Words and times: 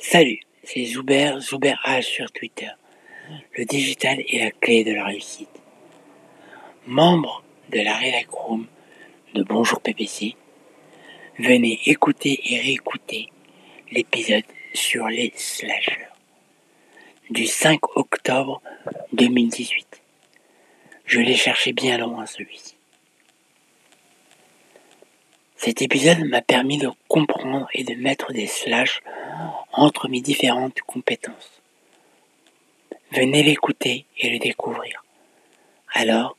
Salut, 0.00 0.38
c'est 0.62 0.84
Zuber, 0.84 1.40
Zuber 1.40 1.74
H 1.84 2.02
sur 2.02 2.30
Twitter. 2.30 2.70
Le 3.56 3.64
digital 3.64 4.20
est 4.20 4.38
la 4.38 4.52
clé 4.52 4.84
de 4.84 4.92
la 4.92 5.04
réussite. 5.04 5.48
Membre 6.86 7.42
de 7.70 7.80
la 7.80 7.96
Redac 7.96 8.30
Room 8.30 8.68
de 9.34 9.42
Bonjour 9.42 9.80
PPC, 9.80 10.36
venez 11.40 11.80
écouter 11.86 12.40
et 12.44 12.60
réécouter 12.60 13.32
l'épisode 13.90 14.44
sur 14.72 15.08
les 15.08 15.32
slashers 15.34 16.08
du 17.30 17.46
5 17.46 17.96
octobre 17.96 18.62
2018. 19.12 20.00
Je 21.06 21.18
l'ai 21.18 21.34
cherché 21.34 21.72
bien 21.72 21.98
loin 21.98 22.24
celui-ci. 22.24 22.77
Cet 25.58 25.82
épisode 25.82 26.20
m'a 26.20 26.40
permis 26.40 26.78
de 26.78 26.88
comprendre 27.08 27.66
et 27.74 27.82
de 27.82 27.94
mettre 27.96 28.32
des 28.32 28.46
slash 28.46 29.02
entre 29.72 30.08
mes 30.08 30.20
différentes 30.20 30.80
compétences. 30.82 31.60
Venez 33.10 33.42
l'écouter 33.42 34.06
et 34.18 34.30
le 34.30 34.38
découvrir. 34.38 35.04
Alors, 35.92 36.36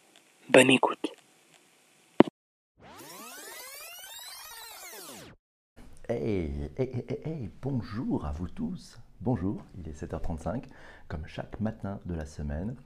bonne 0.48 0.70
écoute. 0.70 1.12
Hey, 6.08 6.72
hey, 6.78 7.06
hey, 7.10 7.20
hey, 7.26 7.50
bonjour 7.62 8.26
à 8.26 8.32
vous 8.32 8.48
tous. 8.48 8.98
Bonjour, 9.20 9.62
il 9.78 9.90
est 9.90 10.02
7h35, 10.02 10.64
comme 11.10 11.28
chaque 11.28 11.60
matin 11.60 12.00
de 12.06 12.16
la 12.16 12.26
semaine. 12.26 12.78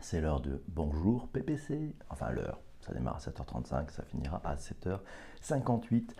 C'est 0.00 0.20
l'heure 0.20 0.40
de 0.40 0.60
Bonjour 0.66 1.28
PPC. 1.28 1.94
Enfin, 2.10 2.30
l'heure, 2.30 2.58
ça 2.80 2.92
démarre 2.92 3.16
à 3.16 3.18
7h35, 3.18 3.90
ça 3.90 4.02
finira 4.04 4.40
à 4.44 4.56
7h58. 4.56 6.10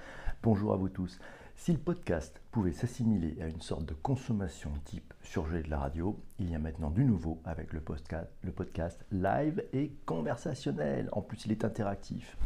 Bonjour 0.42 0.72
à 0.72 0.76
vous 0.76 0.88
tous. 0.88 1.18
Si 1.56 1.72
le 1.72 1.78
podcast 1.78 2.40
pouvait 2.52 2.72
s'assimiler 2.72 3.36
à 3.42 3.48
une 3.48 3.60
sorte 3.60 3.84
de 3.84 3.94
consommation 3.94 4.70
type 4.84 5.12
surgelé 5.22 5.62
de 5.62 5.70
la 5.70 5.78
radio, 5.78 6.16
il 6.38 6.50
y 6.50 6.54
a 6.54 6.58
maintenant 6.58 6.90
du 6.90 7.04
nouveau 7.04 7.40
avec 7.44 7.72
le 7.72 7.80
podcast 7.80 9.04
live 9.10 9.64
et 9.72 9.92
conversationnel. 10.06 11.08
En 11.12 11.20
plus, 11.20 11.46
il 11.46 11.52
est 11.52 11.64
interactif. 11.64 12.36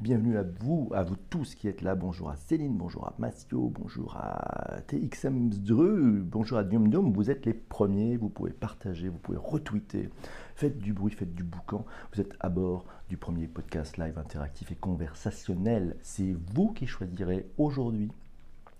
Bienvenue 0.00 0.38
à 0.38 0.44
vous, 0.60 0.88
à 0.94 1.02
vous 1.02 1.16
tous 1.16 1.56
qui 1.56 1.66
êtes 1.66 1.82
là. 1.82 1.96
Bonjour 1.96 2.30
à 2.30 2.36
Céline, 2.36 2.76
bonjour 2.76 3.08
à 3.08 3.14
Massio, 3.18 3.68
bonjour 3.68 4.16
à 4.16 4.76
TXMDRU, 4.86 6.22
bonjour 6.22 6.56
à 6.56 6.62
Diom 6.62 6.86
Diom. 6.88 7.12
Vous 7.12 7.32
êtes 7.32 7.44
les 7.46 7.52
premiers, 7.52 8.16
vous 8.16 8.28
pouvez 8.28 8.52
partager, 8.52 9.08
vous 9.08 9.18
pouvez 9.18 9.38
retweeter. 9.38 10.08
Faites 10.54 10.78
du 10.78 10.92
bruit, 10.92 11.12
faites 11.12 11.34
du 11.34 11.42
boucan. 11.42 11.84
Vous 12.14 12.20
êtes 12.20 12.32
à 12.38 12.48
bord 12.48 12.84
du 13.08 13.16
premier 13.16 13.48
podcast 13.48 13.96
live 13.96 14.16
interactif 14.18 14.70
et 14.70 14.76
conversationnel. 14.76 15.96
C'est 16.02 16.36
vous 16.54 16.68
qui 16.68 16.86
choisirez 16.86 17.50
aujourd'hui 17.58 18.12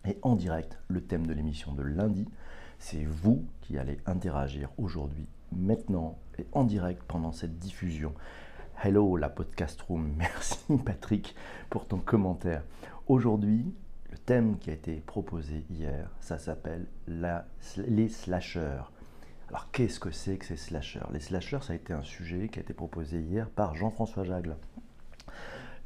et 0.07 0.19
en 0.23 0.37
direct 0.37 0.79
le 0.87 1.01
thème 1.01 1.27
de 1.27 1.33
l'émission 1.33 1.73
de 1.73 1.83
lundi. 1.83 2.29
C'est 2.79 3.05
vous 3.05 3.45
qui 3.63 3.77
allez 3.77 3.99
interagir 4.07 4.71
aujourd'hui, 4.79 5.27
maintenant 5.51 6.17
et 6.39 6.47
en 6.53 6.63
direct 6.63 7.03
pendant 7.09 7.33
cette 7.33 7.59
diffusion. 7.59 8.15
Hello 8.81 9.17
la 9.17 9.29
podcast 9.29 9.81
room, 9.83 10.15
merci 10.19 10.61
Patrick 10.87 11.35
pour 11.69 11.89
ton 11.89 11.99
commentaire. 11.99 12.63
Aujourd'hui, 13.09 13.75
le 14.09 14.19
thème 14.19 14.57
qui 14.57 14.71
a 14.71 14.73
été 14.73 15.03
proposé 15.05 15.65
hier, 15.69 16.09
ça 16.21 16.39
s'appelle 16.39 16.87
les 17.09 18.09
slashers. 18.09 18.83
Alors 19.49 19.69
qu'est-ce 19.73 19.99
que 19.99 20.13
c'est 20.13 20.37
que 20.37 20.45
ces 20.45 20.57
slashers 20.57 21.09
Les 21.13 21.19
slashers, 21.19 21.59
ça 21.63 21.73
a 21.73 21.77
été 21.77 21.93
un 21.93 22.05
sujet 22.05 22.49
qui 22.49 22.61
a 22.61 22.63
été 22.63 22.73
proposé 22.73 23.19
hier 23.19 23.51
par 23.51 23.75
Jean-François 23.75 24.23
Jagle. 24.23 24.57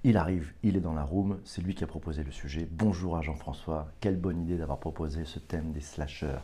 Il 0.05 0.19
arrive, 0.19 0.53
il 0.63 0.77
est 0.77 0.81
dans 0.81 0.93
la 0.93 1.05
room, 1.05 1.41
c'est 1.45 1.63
lui 1.63 1.75
qui 1.75 1.85
a 1.85 1.87
proposé 1.87 2.23
le 2.23 2.31
sujet. 2.31 2.69
Bonjour 2.71 3.17
à 3.17 3.23
Jean-François, 3.23 3.89
quelle 4.01 4.19
bonne 4.19 4.43
idée 4.43 4.59
d'avoir 4.59 4.79
proposé 4.79 5.25
ce 5.25 5.39
thème 5.39 5.73
des 5.73 5.81
slashers 5.81 6.41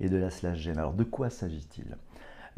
et 0.00 0.10
de 0.10 0.18
la 0.18 0.28
slash 0.28 0.58
gen. 0.58 0.76
Alors 0.76 0.92
de 0.92 1.04
quoi 1.04 1.30
s'agit-il? 1.30 1.96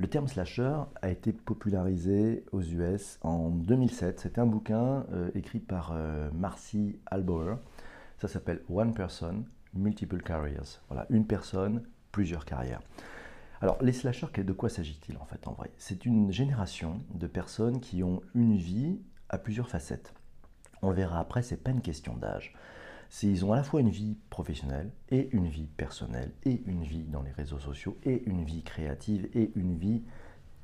Le 0.01 0.07
terme 0.07 0.29
slasher 0.29 0.77
a 1.03 1.09
été 1.09 1.33
popularisé 1.33 2.45
aux 2.53 2.63
US 2.63 3.19
en 3.23 3.51
2007. 3.51 4.21
C'était 4.21 4.41
un 4.41 4.47
bouquin 4.47 5.05
euh, 5.13 5.29
écrit 5.35 5.59
par 5.59 5.91
euh, 5.93 6.31
Marcy 6.33 7.01
Albauer. 7.07 7.57
Ça 8.19 8.29
s'appelle 8.29 8.63
One 8.71 8.95
Person, 8.95 9.45
Multiple 9.75 10.23
Careers. 10.23 10.79
Voilà, 10.89 11.05
une 11.11 11.27
personne, 11.27 11.83
plusieurs 12.13 12.45
carrières. 12.45 12.81
Alors, 13.61 13.77
les 13.83 13.93
slashers, 13.93 14.29
de 14.37 14.53
quoi 14.53 14.69
s'agit-il 14.69 15.17
en 15.17 15.25
fait 15.25 15.49
en 15.49 15.53
vrai? 15.55 15.73
C'est 15.79 16.07
une 16.07 16.31
génération 16.31 17.03
de 17.13 17.27
personnes 17.27 17.81
qui 17.81 18.05
ont 18.05 18.23
une 18.37 18.55
vie 18.55 19.01
à 19.29 19.37
plusieurs 19.37 19.69
facettes. 19.69 20.15
On 20.81 20.93
verra 20.93 21.19
après, 21.19 21.43
c'est 21.43 21.57
pas 21.57 21.73
une 21.73 21.83
question 21.83 22.15
d'âge. 22.15 22.55
Ils 23.23 23.45
ont 23.45 23.53
à 23.53 23.57
la 23.57 23.63
fois 23.63 23.81
une 23.81 23.89
vie 23.89 24.17
professionnelle 24.31 24.91
et 25.11 25.29
une 25.33 25.49
vie 25.49 25.67
personnelle 25.77 26.33
et 26.45 26.63
une 26.67 26.83
vie 26.83 27.05
dans 27.05 27.23
les 27.23 27.33
réseaux 27.33 27.59
sociaux 27.59 27.97
et 28.05 28.23
une 28.27 28.45
vie 28.45 28.63
créative 28.63 29.29
et 29.35 29.51
une 29.57 29.77
vie, 29.77 30.03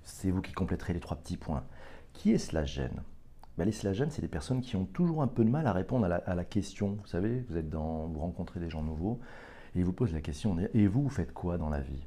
c'est 0.03 0.31
vous 0.31 0.43
qui 0.43 0.53
compléterez 0.53 0.93
les 0.93 1.01
trois 1.01 1.17
petits 1.17 1.39
points. 1.39 1.65
Qui 2.13 2.33
est 2.33 2.39
slash 2.39 2.75
gêne 2.75 3.03
ben, 3.57 3.65
Les 3.65 3.73
slash 3.73 4.03
c'est 4.11 4.21
des 4.21 4.29
personnes 4.29 4.61
qui 4.61 4.77
ont 4.77 4.85
toujours 4.85 5.23
un 5.23 5.27
peu 5.27 5.45
de 5.45 5.51
mal 5.51 5.67
à 5.67 5.73
répondre 5.73 6.05
à 6.05 6.35
la, 6.35 6.45
question. 6.45 6.99
Vous 7.01 7.07
savez, 7.07 7.45
vous 7.49 7.57
êtes 7.57 7.71
dans, 7.71 8.07
vous 8.07 8.21
rencontrez 8.21 8.61
des 8.61 8.71
gens 8.71 8.83
nouveaux 8.83 9.21
et 9.75 9.79
ils 9.81 9.85
vous 9.85 9.93
posent 9.93 10.13
la 10.13 10.21
question 10.21 10.57
et 10.75 10.87
vous, 10.87 11.03
vous 11.03 11.09
faites 11.09 11.33
quoi 11.33 11.59
dans 11.59 11.71
la 11.71 11.81
vie? 11.81 12.07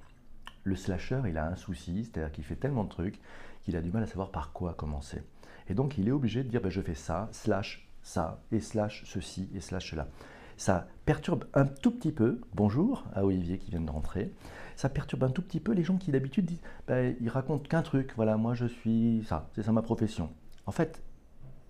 Le 0.63 0.75
slasher, 0.75 1.21
il 1.27 1.37
a 1.37 1.47
un 1.47 1.55
souci, 1.55 2.05
c'est-à-dire 2.05 2.31
qu'il 2.31 2.43
fait 2.43 2.55
tellement 2.55 2.83
de 2.83 2.89
trucs 2.89 3.19
qu'il 3.63 3.75
a 3.75 3.81
du 3.81 3.91
mal 3.91 4.03
à 4.03 4.07
savoir 4.07 4.31
par 4.31 4.53
quoi 4.53 4.73
commencer. 4.73 5.23
Et 5.67 5.73
donc 5.73 5.97
il 5.97 6.07
est 6.07 6.11
obligé 6.11 6.43
de 6.43 6.49
dire 6.49 6.61
ben, 6.61 6.69
je 6.69 6.81
fais 6.81 6.95
ça, 6.95 7.27
slash 7.31 7.86
ça, 8.07 8.39
et 8.51 8.61
slash 8.61 9.03
ceci, 9.05 9.49
et 9.53 9.59
slash 9.59 9.91
cela. 9.91 10.07
Ça 10.55 10.87
perturbe 11.05 11.45
un 11.53 11.65
tout 11.65 11.91
petit 11.91 12.13
peu, 12.13 12.41
bonjour 12.55 13.03
à 13.13 13.25
Olivier 13.25 13.59
qui 13.59 13.69
vient 13.69 13.81
de 13.81 13.91
rentrer, 13.91 14.33
ça 14.75 14.89
perturbe 14.89 15.25
un 15.25 15.29
tout 15.29 15.41
petit 15.41 15.59
peu 15.59 15.73
les 15.73 15.83
gens 15.83 15.97
qui 15.97 16.11
d'habitude 16.11 16.45
disent, 16.45 16.61
ben, 16.87 17.15
ils 17.19 17.29
racontent 17.29 17.67
qu'un 17.67 17.81
truc, 17.81 18.13
voilà, 18.15 18.37
moi 18.37 18.53
je 18.53 18.65
suis 18.65 19.25
ça, 19.27 19.49
c'est 19.53 19.61
ça 19.61 19.73
ma 19.73 19.81
profession. 19.81 20.29
En 20.65 20.71
fait, 20.71 21.03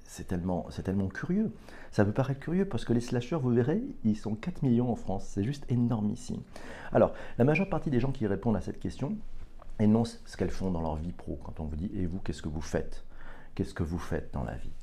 c'est 0.04 0.28
tellement, 0.28 0.68
c'est 0.70 0.84
tellement 0.84 1.10
curieux. 1.10 1.52
Ça 1.92 2.06
peut 2.06 2.14
paraître 2.14 2.40
curieux 2.40 2.66
parce 2.66 2.86
que 2.86 2.94
les 2.94 3.02
slashers, 3.02 3.40
vous 3.42 3.50
verrez, 3.50 3.84
ils 4.04 4.16
sont 4.16 4.36
4 4.36 4.62
millions 4.62 4.90
en 4.92 4.96
France. 4.96 5.26
C'est 5.28 5.44
juste 5.44 5.66
énormissime. 5.70 6.42
Alors, 6.94 7.14
la 7.38 7.44
majeure 7.46 7.68
partie 7.68 7.90
des 7.90 8.00
gens 8.00 8.12
qui 8.12 8.26
répondent 8.26 8.56
à 8.56 8.62
cette 8.62 8.80
question 8.80 9.18
énoncent 9.80 10.20
ce 10.26 10.38
qu'elles 10.38 10.52
font 10.52 10.72
dans 10.72 10.82
leur 10.82 10.96
vie 10.96 11.12
pro. 11.12 11.40
Quand 11.44 11.60
on 11.60 11.66
vous 11.66 11.76
dit, 11.76 11.92
et 11.94 12.06
vous, 12.06 12.20
qu'est-ce 12.20 12.42
que 12.42 12.50
vous 12.50 12.62
faites? 12.62 13.04
Qu'est-ce 13.56 13.74
que 13.74 13.84
vous 13.84 14.00
faites 14.00 14.34
dans 14.34 14.44
la 14.44 14.56
vie? 14.56 14.77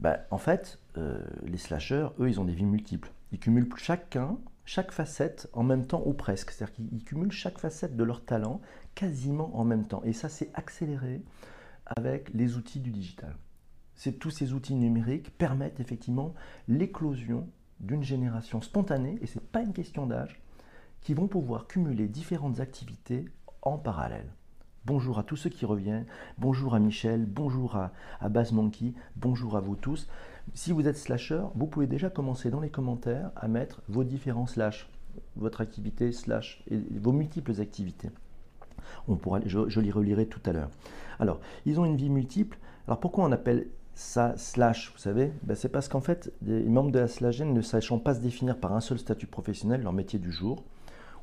Bah, 0.00 0.20
en 0.30 0.38
fait, 0.38 0.78
euh, 0.96 1.22
les 1.44 1.58
slashers, 1.58 2.08
eux, 2.18 2.28
ils 2.28 2.40
ont 2.40 2.44
des 2.44 2.54
vies 2.54 2.64
multiples. 2.64 3.12
Ils 3.32 3.38
cumulent 3.38 3.68
chacun, 3.76 4.38
chaque 4.64 4.92
facette 4.92 5.48
en 5.52 5.62
même 5.62 5.86
temps 5.86 6.02
ou 6.04 6.12
presque. 6.12 6.50
C'est-à-dire 6.50 6.74
qu'ils 6.74 7.04
cumulent 7.04 7.32
chaque 7.32 7.58
facette 7.58 7.96
de 7.96 8.04
leur 8.04 8.24
talent 8.24 8.60
quasiment 8.94 9.56
en 9.56 9.64
même 9.64 9.86
temps. 9.86 10.02
Et 10.04 10.12
ça, 10.12 10.28
c'est 10.28 10.50
accéléré 10.54 11.22
avec 11.86 12.32
les 12.34 12.56
outils 12.56 12.80
du 12.80 12.90
digital. 12.90 13.36
Tous 14.18 14.30
ces 14.30 14.52
outils 14.52 14.74
numériques 14.74 15.36
permettent 15.36 15.80
effectivement 15.80 16.34
l'éclosion 16.66 17.48
d'une 17.80 18.02
génération 18.02 18.60
spontanée, 18.60 19.18
et 19.20 19.26
ce 19.26 19.38
n'est 19.38 19.44
pas 19.44 19.62
une 19.62 19.72
question 19.72 20.06
d'âge, 20.06 20.40
qui 21.00 21.14
vont 21.14 21.28
pouvoir 21.28 21.66
cumuler 21.66 22.08
différentes 22.08 22.60
activités 22.60 23.26
en 23.62 23.78
parallèle. 23.78 24.30
Bonjour 24.84 25.20
à 25.20 25.22
tous 25.22 25.36
ceux 25.36 25.48
qui 25.48 25.64
reviennent, 25.64 26.06
bonjour 26.38 26.74
à 26.74 26.80
Michel, 26.80 27.24
bonjour 27.24 27.76
à, 27.76 27.92
à 28.20 28.28
bonjour 29.14 29.56
à 29.56 29.60
vous 29.60 29.76
tous. 29.76 30.08
Si 30.54 30.72
vous 30.72 30.88
êtes 30.88 30.96
slasher, 30.96 31.44
vous 31.54 31.68
pouvez 31.68 31.86
déjà 31.86 32.10
commencer 32.10 32.50
dans 32.50 32.58
les 32.58 32.68
commentaires 32.68 33.30
à 33.36 33.46
mettre 33.46 33.80
vos 33.86 34.02
différents 34.02 34.48
slash, 34.48 34.90
votre 35.36 35.60
activité 35.60 36.10
slash, 36.10 36.64
et 36.68 36.80
vos 36.98 37.12
multiples 37.12 37.60
activités. 37.60 38.10
Je, 39.46 39.80
les 39.80 39.92
relirai 39.92 40.26
tout 40.26 40.40
à 40.46 40.52
l'heure. 40.52 40.70
Alors, 41.20 41.38
ils 41.64 41.78
ont 41.78 41.84
une 41.84 41.96
vie 41.96 42.10
multiple. 42.10 42.58
Alors 42.88 42.98
pourquoi 42.98 43.24
on 43.24 43.30
appelle 43.30 43.68
ça 43.94 44.36
slash, 44.36 44.90
vous 44.92 44.98
savez? 44.98 45.32
Ben, 45.44 45.54
C'est 45.54 45.68
parce 45.68 45.86
qu'en 45.86 46.00
fait, 46.00 46.32
les 46.42 46.64
membres 46.64 46.90
de 46.90 46.98
la 46.98 47.06
slash 47.06 47.38
ne 47.40 47.62
sachant 47.62 48.00
pas 48.00 48.16
se 48.16 48.20
définir 48.20 48.58
par 48.58 48.72
un 48.72 48.80
seul 48.80 48.98
statut 48.98 49.28
professionnel, 49.28 49.82
leur 49.82 49.92
métier 49.92 50.18
du 50.18 50.32
jour, 50.32 50.64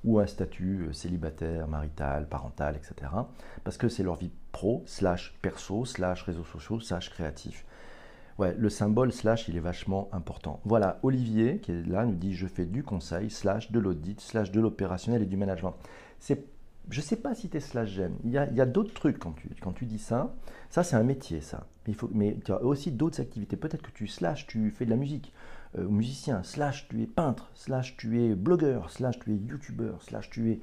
ou 0.03 0.19
un 0.19 0.27
statut 0.27 0.87
euh, 0.87 0.93
célibataire, 0.93 1.67
marital, 1.67 2.27
parental, 2.27 2.75
etc. 2.75 3.11
Parce 3.63 3.77
que 3.77 3.89
c'est 3.89 4.03
leur 4.03 4.15
vie 4.15 4.31
pro, 4.51 4.83
slash 4.85 5.35
perso, 5.41 5.85
slash 5.85 6.23
réseaux 6.23 6.45
sociaux, 6.45 6.79
slash 6.79 7.09
créatif. 7.09 7.65
Ouais, 8.37 8.55
le 8.57 8.69
symbole 8.69 9.11
slash, 9.11 9.49
il 9.49 9.57
est 9.57 9.61
vachement 9.61 10.07
important. 10.13 10.61
Voilà, 10.63 10.99
Olivier, 11.03 11.59
qui 11.59 11.73
est 11.73 11.85
là, 11.85 12.05
nous 12.05 12.15
dit 12.15 12.33
je 12.33 12.47
fais 12.47 12.65
du 12.65 12.83
conseil, 12.83 13.29
slash 13.29 13.71
de 13.71 13.79
l'audit, 13.79 14.21
slash 14.21 14.51
de 14.51 14.61
l'opérationnel 14.61 15.21
et 15.21 15.25
du 15.25 15.35
management. 15.35 15.75
Je 16.25 16.35
ne 16.97 17.01
sais 17.01 17.17
pas 17.17 17.35
si 17.35 17.49
tu 17.49 17.57
es 17.57 17.59
slash 17.59 17.89
gêne. 17.89 18.15
Il 18.23 18.31
y 18.31 18.37
a, 18.37 18.43
a 18.43 18.65
d'autres 18.65 18.93
trucs 18.93 19.19
quand 19.19 19.33
tu, 19.33 19.49
quand 19.61 19.73
tu 19.73 19.85
dis 19.85 19.99
ça. 19.99 20.33
Ça, 20.69 20.83
c'est 20.83 20.95
un 20.95 21.03
métier, 21.03 21.41
ça. 21.41 21.67
Il 21.87 21.95
faut, 21.95 22.09
mais 22.13 22.37
tu 22.43 22.51
as 22.51 22.63
aussi 22.63 22.91
d'autres 22.91 23.19
activités. 23.19 23.57
Peut-être 23.57 23.81
que 23.81 23.91
tu 23.91 24.07
slash, 24.07 24.47
tu 24.47 24.71
fais 24.71 24.85
de 24.85 24.89
la 24.89 24.95
musique. 24.95 25.33
Euh, 25.77 25.87
musicien, 25.87 26.41
slash 26.43 26.87
tu 26.89 27.03
es 27.03 27.05
peintre, 27.05 27.51
slash 27.53 27.95
tu 27.95 28.19
es 28.23 28.33
blogueur, 28.33 28.89
slash 28.89 29.19
tu 29.19 29.33
es 29.33 29.37
youtubeur, 29.37 30.01
slash 30.01 30.29
tu 30.31 30.51
es, 30.51 30.61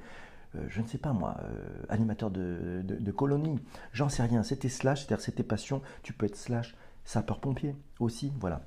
euh, 0.55 0.65
je 0.67 0.81
ne 0.81 0.87
sais 0.87 0.97
pas 0.97 1.13
moi, 1.13 1.37
euh, 1.43 1.83
animateur 1.87 2.29
de, 2.29 2.81
de, 2.83 3.11
colonie, 3.11 3.57
j'en 3.93 4.09
sais 4.09 4.23
rien, 4.23 4.43
c'était 4.43 4.67
slash, 4.67 5.05
c'est-à-dire 5.05 5.23
c'était 5.23 5.43
passion, 5.43 5.81
tu 6.03 6.11
peux 6.11 6.25
être 6.25 6.35
slash 6.35 6.75
sapeur-pompier 7.05 7.73
aussi, 8.01 8.33
voilà. 8.41 8.61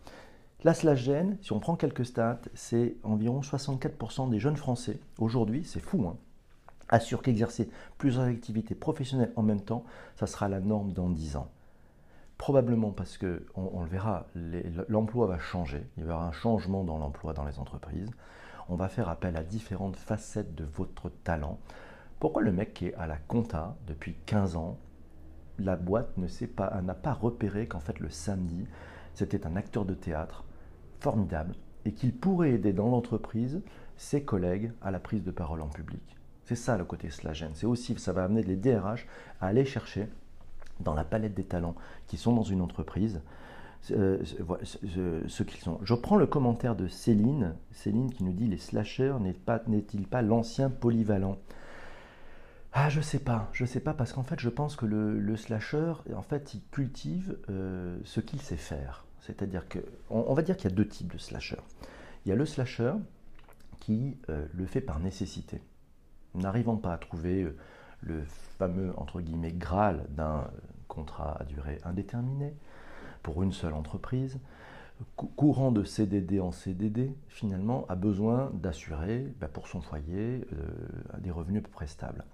La 0.64 0.72
slash 0.72 1.02
gène, 1.02 1.36
si 1.42 1.52
on 1.52 1.60
prend 1.60 1.76
quelques 1.76 2.06
stats, 2.06 2.40
c'est 2.54 2.96
environ 3.02 3.40
64% 3.40 4.30
des 4.30 4.38
jeunes 4.38 4.56
Français, 4.56 4.98
aujourd'hui, 5.18 5.64
c'est 5.64 5.80
fou, 5.80 6.06
hein, 6.08 6.16
assure 6.88 7.20
qu'exercer 7.20 7.68
plusieurs 7.98 8.24
activités 8.24 8.74
professionnelles 8.74 9.32
en 9.36 9.42
même 9.42 9.60
temps, 9.60 9.84
ça 10.16 10.26
sera 10.26 10.48
la 10.48 10.60
norme 10.60 10.94
dans 10.94 11.10
10 11.10 11.36
ans. 11.36 11.50
Probablement 12.40 12.90
parce 12.90 13.18
que, 13.18 13.44
on, 13.54 13.82
le 13.82 13.86
verra, 13.90 14.26
l'emploi 14.88 15.26
va 15.26 15.38
changer, 15.38 15.86
il 15.98 16.04
y 16.04 16.06
aura 16.06 16.26
un 16.26 16.32
changement 16.32 16.84
dans 16.84 16.96
l'emploi 16.96 17.34
dans 17.34 17.44
les 17.44 17.58
entreprises. 17.58 18.10
On 18.70 18.76
va 18.76 18.88
faire 18.88 19.10
appel 19.10 19.36
à 19.36 19.42
différentes 19.42 19.96
facettes 19.96 20.54
de 20.54 20.64
votre 20.64 21.10
talent. 21.10 21.58
Pourquoi 22.18 22.40
le 22.40 22.50
mec 22.50 22.72
qui 22.72 22.86
est 22.86 22.94
à 22.94 23.06
la 23.06 23.18
compta 23.18 23.76
depuis 23.86 24.14
15 24.24 24.56
ans, 24.56 24.78
la 25.58 25.76
boîte 25.76 26.16
ne 26.16 26.26
pas, 26.46 26.80
n'a 26.80 26.94
pas 26.94 27.12
repéré 27.12 27.68
qu'en 27.68 27.78
fait 27.78 28.00
le 28.00 28.08
samedi, 28.08 28.66
c'était 29.12 29.46
un 29.46 29.54
acteur 29.54 29.84
de 29.84 29.92
théâtre 29.92 30.44
formidable 30.98 31.54
et 31.84 31.92
qu'il 31.92 32.14
pourrait 32.14 32.52
aider 32.52 32.72
dans 32.72 32.88
l'entreprise 32.88 33.60
ses 33.98 34.24
collègues 34.24 34.72
à 34.80 34.90
la 34.90 34.98
prise 34.98 35.24
de 35.24 35.30
parole 35.30 35.60
en 35.60 35.68
public. 35.68 36.16
C'est 36.44 36.56
ça 36.56 36.78
le 36.78 36.86
côté 36.86 37.10
slagène. 37.10 37.52
C'est 37.52 37.66
aussi, 37.66 37.98
ça 37.98 38.14
va 38.14 38.24
amener 38.24 38.42
les 38.42 38.56
DRH 38.56 39.06
à 39.42 39.48
aller 39.48 39.66
chercher 39.66 40.08
dans 40.80 40.94
la 40.94 41.04
palette 41.04 41.34
des 41.34 41.44
talents 41.44 41.74
qui 42.06 42.16
sont 42.16 42.34
dans 42.34 42.42
une 42.42 42.60
entreprise 42.60 43.20
euh, 43.92 44.18
ce, 45.26 45.42
qu'ils 45.42 45.60
sont. 45.60 45.80
Je 45.82 45.94
prends 45.94 46.16
le 46.16 46.26
commentaire 46.26 46.76
de 46.76 46.86
Céline, 46.86 47.54
Céline 47.72 48.12
qui 48.12 48.24
nous 48.24 48.32
dit 48.32 48.46
les 48.46 48.58
slashers 48.58 49.14
n'est-il 49.20 50.06
pas, 50.06 50.22
l'ancien 50.22 50.68
polyvalent? 50.68 51.38
Ah, 52.72 52.88
je 52.88 53.00
sais 53.00 53.18
pas, 53.18 53.48
je 53.52 53.64
sais 53.64 53.80
pas 53.80 53.94
parce 53.94 54.12
qu'en 54.12 54.22
fait, 54.22 54.38
je 54.38 54.48
pense 54.48 54.76
que 54.76 54.86
le, 54.86 55.36
slasher, 55.36 55.94
en 56.14 56.22
fait, 56.22 56.54
il 56.54 56.60
cultive 56.70 57.36
euh, 57.48 57.98
ce 58.04 58.20
qu'il 58.20 58.40
sait 58.40 58.56
faire. 58.56 59.06
C'est-à-dire 59.20 59.66
que, 59.68 59.80
on, 60.10 60.34
va 60.34 60.42
dire 60.42 60.56
qu'il 60.56 60.70
y 60.70 60.72
a 60.72 60.76
deux 60.76 60.86
types 60.86 61.12
de 61.12 61.18
slasher. 61.18 61.60
Il 62.24 62.28
y 62.28 62.32
a 62.32 62.36
le 62.36 62.46
slasher 62.46 62.92
qui 63.80 64.18
euh, 64.28 64.46
le 64.52 64.66
fait 64.66 64.82
par 64.82 65.00
nécessité, 65.00 65.62
n'arrivant 66.34 66.76
pas 66.76 66.92
à 66.92 66.98
trouver 66.98 67.48
le 68.02 68.22
fameux 68.58 68.92
entre 68.96 69.20
guillemets 69.20 69.52
graal 69.52 70.06
d'un 70.10 70.48
contrat 70.88 71.36
à 71.40 71.44
durée 71.44 71.78
indéterminée 71.84 72.54
pour 73.22 73.42
une 73.42 73.52
seule 73.52 73.74
entreprise, 73.74 74.38
courant 75.16 75.72
de 75.72 75.84
CDD 75.84 76.40
en 76.40 76.52
CDD, 76.52 77.14
finalement, 77.28 77.86
a 77.88 77.94
besoin 77.94 78.50
d'assurer 78.54 79.32
bah, 79.40 79.48
pour 79.48 79.68
son 79.68 79.80
foyer 79.80 80.46
euh, 80.52 81.18
des 81.18 81.30
revenus 81.30 81.62
à 81.62 81.62
peu. 81.62 82.24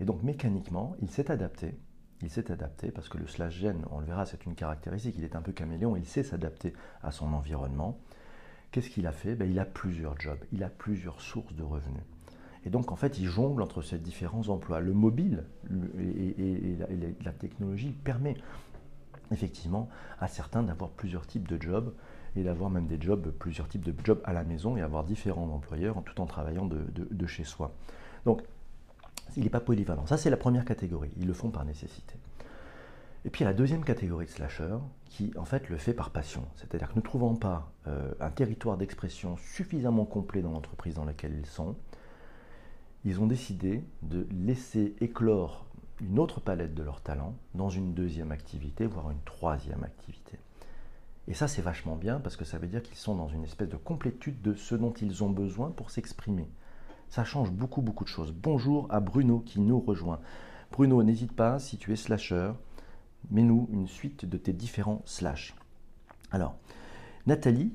Et 0.00 0.04
donc 0.04 0.22
mécaniquement, 0.22 0.96
il 1.00 1.10
s'est 1.10 1.30
adapté. 1.30 1.74
Il 2.22 2.30
s'est 2.30 2.50
adapté 2.50 2.90
parce 2.90 3.08
que 3.08 3.18
le 3.18 3.26
slash 3.26 3.54
gène, 3.54 3.84
on 3.90 4.00
le 4.00 4.06
verra, 4.06 4.26
c'est 4.26 4.44
une 4.44 4.54
caractéristique, 4.54 5.14
il 5.18 5.24
est 5.24 5.36
un 5.36 5.42
peu 5.42 5.52
caméléon, 5.52 5.96
il 5.96 6.06
sait 6.06 6.22
s'adapter 6.22 6.74
à 7.02 7.12
son 7.12 7.32
environnement. 7.32 7.98
Qu'est-ce 8.70 8.90
qu'il 8.90 9.06
a 9.06 9.12
fait? 9.12 9.34
Ben, 9.34 9.50
Il 9.50 9.58
a 9.58 9.64
plusieurs 9.64 10.20
jobs, 10.20 10.38
il 10.52 10.62
a 10.62 10.68
plusieurs 10.68 11.20
sources 11.20 11.54
de 11.54 11.62
revenus. 11.62 12.02
Et 12.66 12.70
donc, 12.70 12.92
en 12.92 12.96
fait, 12.96 13.18
il 13.18 13.26
jongle 13.26 13.62
entre 13.62 13.82
ces 13.82 13.98
différents 13.98 14.48
emplois. 14.48 14.80
Le 14.80 14.92
mobile 14.92 15.44
et, 15.98 16.76
la, 17.24 17.32
technologie 17.32 17.90
permet 17.90 18.34
effectivement 19.30 19.88
à 20.18 20.28
certains 20.28 20.62
d'avoir 20.62 20.90
plusieurs 20.90 21.26
types 21.26 21.48
de 21.48 21.60
jobs 21.60 21.94
et 22.36 22.42
d'avoir 22.42 22.68
même 22.68 22.86
des 22.86 23.00
jobs, 23.00 23.30
plusieurs 23.38 23.68
types 23.68 23.84
de 23.84 23.94
jobs 24.04 24.20
à 24.24 24.32
la 24.32 24.44
maison 24.44 24.76
et 24.76 24.82
avoir 24.82 25.04
différents 25.04 25.48
employeurs 25.48 26.02
tout 26.04 26.20
en 26.20 26.26
travaillant 26.26 26.66
de, 26.66 27.26
chez 27.26 27.44
soi. 27.44 27.72
Donc, 28.26 28.42
il 29.36 29.44
n'est 29.44 29.50
pas 29.50 29.60
polyvalent. 29.60 30.06
Ça, 30.06 30.16
c'est 30.16 30.30
la 30.30 30.36
première 30.36 30.64
catégorie. 30.64 31.10
Ils 31.16 31.26
le 31.26 31.32
font 31.32 31.50
par 31.50 31.64
nécessité. 31.64 32.14
Et 33.24 33.30
puis, 33.30 33.40
il 33.40 33.44
y 33.44 33.46
a 33.46 33.50
la 33.50 33.56
deuxième 33.56 33.84
catégorie 33.84 34.26
de 34.26 34.30
slasher 34.30 34.76
qui, 35.06 35.32
en 35.36 35.44
fait, 35.44 35.68
le 35.68 35.76
fait 35.76 35.92
par 35.92 36.10
passion. 36.10 36.44
C'est-à-dire 36.56 36.88
que 36.88 36.96
ne 36.96 37.00
trouvant 37.00 37.34
pas 37.34 37.70
euh, 37.86 38.12
un 38.18 38.30
territoire 38.30 38.76
d'expression 38.76 39.36
suffisamment 39.36 40.04
complet 40.04 40.40
dans 40.42 40.50
l'entreprise 40.50 40.94
dans 40.94 41.04
laquelle 41.04 41.36
ils 41.38 41.46
sont, 41.46 41.76
ils 43.04 43.20
ont 43.20 43.26
décidé 43.26 43.82
de 44.02 44.26
laisser 44.30 44.94
éclore 45.00 45.66
une 46.00 46.18
autre 46.18 46.40
palette 46.40 46.74
de 46.74 46.82
leurs 46.82 47.02
talents 47.02 47.34
dans 47.54 47.68
une 47.68 47.94
deuxième 47.94 48.32
activité, 48.32 48.86
voire 48.86 49.10
une 49.10 49.22
troisième 49.24 49.84
activité. 49.84 50.38
Et 51.28 51.34
ça, 51.34 51.48
c'est 51.48 51.62
vachement 51.62 51.96
bien 51.96 52.20
parce 52.20 52.36
que 52.36 52.44
ça 52.44 52.58
veut 52.58 52.66
dire 52.66 52.82
qu'ils 52.82 52.96
sont 52.96 53.14
dans 53.14 53.28
une 53.28 53.44
espèce 53.44 53.68
de 53.68 53.76
complétude 53.76 54.40
de 54.42 54.54
ce 54.54 54.74
dont 54.74 54.92
ils 54.92 55.22
ont 55.22 55.30
besoin 55.30 55.70
pour 55.70 55.90
s'exprimer. 55.90 56.48
Ça 57.08 57.24
change 57.24 57.50
beaucoup, 57.50 57.82
beaucoup 57.82 58.04
de 58.04 58.08
choses. 58.08 58.32
Bonjour 58.32 58.86
à 58.90 59.00
Bruno 59.00 59.40
qui 59.40 59.60
nous 59.60 59.80
rejoint. 59.80 60.20
Bruno, 60.72 61.02
n'hésite 61.02 61.32
pas, 61.32 61.58
si 61.58 61.76
tu 61.76 61.92
es 61.92 61.96
slasher, 61.96 62.52
mets-nous 63.30 63.68
une 63.72 63.88
suite 63.88 64.24
de 64.24 64.36
tes 64.36 64.52
différents 64.52 65.02
slash. 65.04 65.54
Alors, 66.30 66.56
Nathalie 67.26 67.72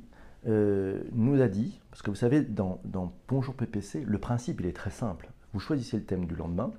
euh, 0.48 1.04
nous 1.14 1.42
a 1.42 1.48
dit, 1.48 1.80
parce 1.90 2.02
que 2.02 2.10
vous 2.10 2.16
savez, 2.16 2.42
dans, 2.42 2.80
Bonjour 3.28 3.56
PPC, 3.56 4.04
le 4.06 4.18
principe, 4.20 4.62
il 4.62 4.68
est 4.68 4.76
très 4.76 4.92
simple. 4.92 5.30
Vous 5.54 5.60
choisissez 5.60 5.98
le 5.98 6.04
thème 6.04 6.26
du 6.26 6.36
lendemain, 6.36 6.72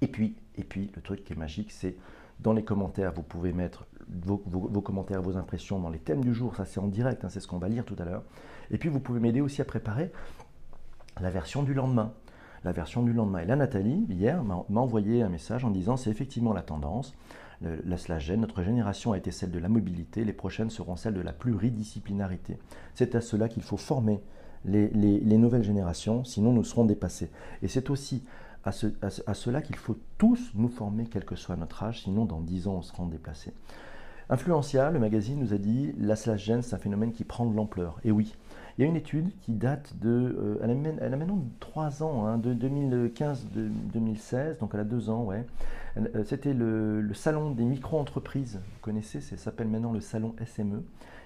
et 0.00 0.08
puis, 0.08 0.36
et 0.56 0.64
puis 0.64 0.90
le 0.94 1.02
truc 1.02 1.24
qui 1.24 1.32
est 1.32 1.36
magique, 1.36 1.70
c'est 1.70 1.96
dans 2.40 2.52
les 2.52 2.64
commentaires, 2.64 3.12
vous 3.12 3.22
pouvez 3.22 3.52
mettre 3.52 3.86
vos, 4.08 4.38
commentaires, 4.80 5.22
vos 5.22 5.36
impressions 5.36 5.78
dans 5.78 5.90
les 5.90 5.98
thèmes 5.98 6.24
du 6.24 6.34
jour, 6.34 6.56
ça 6.56 6.64
c'est 6.64 6.80
en 6.80 6.88
direct, 6.88 7.24
hein, 7.24 7.28
c'est 7.28 7.40
ce 7.40 7.46
qu'on 7.46 7.58
va 7.58 7.68
lire 7.68 7.84
tout 7.84 7.96
à 7.98 8.04
l'heure. 8.04 8.22
Et 8.70 8.78
puis 8.78 8.88
vous 8.88 8.98
pouvez 8.98 9.20
m'aider 9.20 9.40
aussi 9.40 9.60
à 9.60 9.64
préparer 9.64 10.10
la 11.20 11.30
version 11.30 11.62
du 11.62 11.74
lendemain. 11.74 12.12
La 12.64 12.72
version 12.72 13.02
du 13.02 13.12
lendemain. 13.12 13.40
Et 13.40 13.46
là, 13.46 13.56
Nathalie, 13.56 14.06
hier, 14.10 14.44
m'a 14.44 14.80
envoyé 14.80 15.22
un 15.22 15.30
message 15.30 15.64
en 15.64 15.70
disant 15.70 15.96
c'est 15.96 16.10
effectivement 16.10 16.52
la 16.52 16.62
tendance 16.62 17.14
la 17.60 17.96
slagène. 17.98 18.40
Notre 18.40 18.62
génération 18.62 19.12
a 19.12 19.18
été 19.18 19.30
celle 19.30 19.50
de 19.50 19.58
la 19.58 19.68
mobilité, 19.68 20.24
les 20.24 20.32
prochaines 20.32 20.70
seront 20.70 20.96
celles 20.96 21.14
de 21.14 21.20
la 21.20 21.32
pluridisciplinarité. 21.32 22.58
C'est 22.94 23.14
à 23.14 23.20
cela 23.20 23.48
qu'il 23.48 23.62
faut 23.62 23.76
former 23.76 24.20
les, 24.64 25.38
nouvelles 25.38 25.62
générations, 25.62 26.24
sinon 26.24 26.52
nous 26.52 26.64
serons 26.64 26.84
dépassés. 26.84 27.30
Et 27.62 27.68
c'est 27.68 27.90
aussi 27.90 28.24
à, 28.64 28.72
cela 28.72 29.62
qu'il 29.62 29.76
faut 29.76 29.98
tous 30.18 30.52
nous 30.54 30.68
former, 30.68 31.06
quel 31.06 31.24
que 31.24 31.36
soit 31.36 31.56
notre 31.56 31.82
âge, 31.82 32.02
sinon 32.02 32.24
dans 32.24 32.40
dix 32.40 32.66
ans 32.66 32.74
on 32.74 32.82
sera 32.82 33.04
déplacés. 33.04 33.52
Influencia, 34.32 34.92
le 34.92 35.00
magazine, 35.00 35.40
nous 35.40 35.52
a 35.52 35.58
dit 35.58 35.92
la 35.98 36.14
slagène, 36.14 36.62
c'est 36.62 36.76
un 36.76 36.78
phénomène 36.78 37.10
qui 37.10 37.24
prend 37.24 37.46
de 37.46 37.56
l'ampleur. 37.56 37.98
Et 38.04 38.12
oui, 38.12 38.36
il 38.78 38.82
y 38.82 38.84
a 38.84 38.88
une 38.88 38.94
étude 38.94 39.36
qui 39.40 39.54
date 39.54 39.98
de. 39.98 40.08
Euh, 40.08 40.60
elle, 40.62 40.70
a, 40.70 40.74
maintenant 41.16 41.42
3 41.58 42.04
ans, 42.04 42.26
hein, 42.26 42.38
de 42.38 42.54
2015-2016, 42.54 44.60
donc 44.60 44.70
elle 44.72 44.80
a 44.80 44.84
2 44.84 45.10
ans, 45.10 45.24
ouais. 45.24 45.44
Euh, 45.96 46.22
c'était 46.24 46.54
le, 46.54 47.10
salon 47.12 47.50
des 47.50 47.64
micro-entreprises. 47.64 48.60
Vous 48.62 48.80
connaissez, 48.82 49.20
ça 49.20 49.36
s'appelle 49.36 49.66
maintenant 49.66 49.90
le 49.90 50.00
salon 50.00 50.36
SME. 50.46 50.84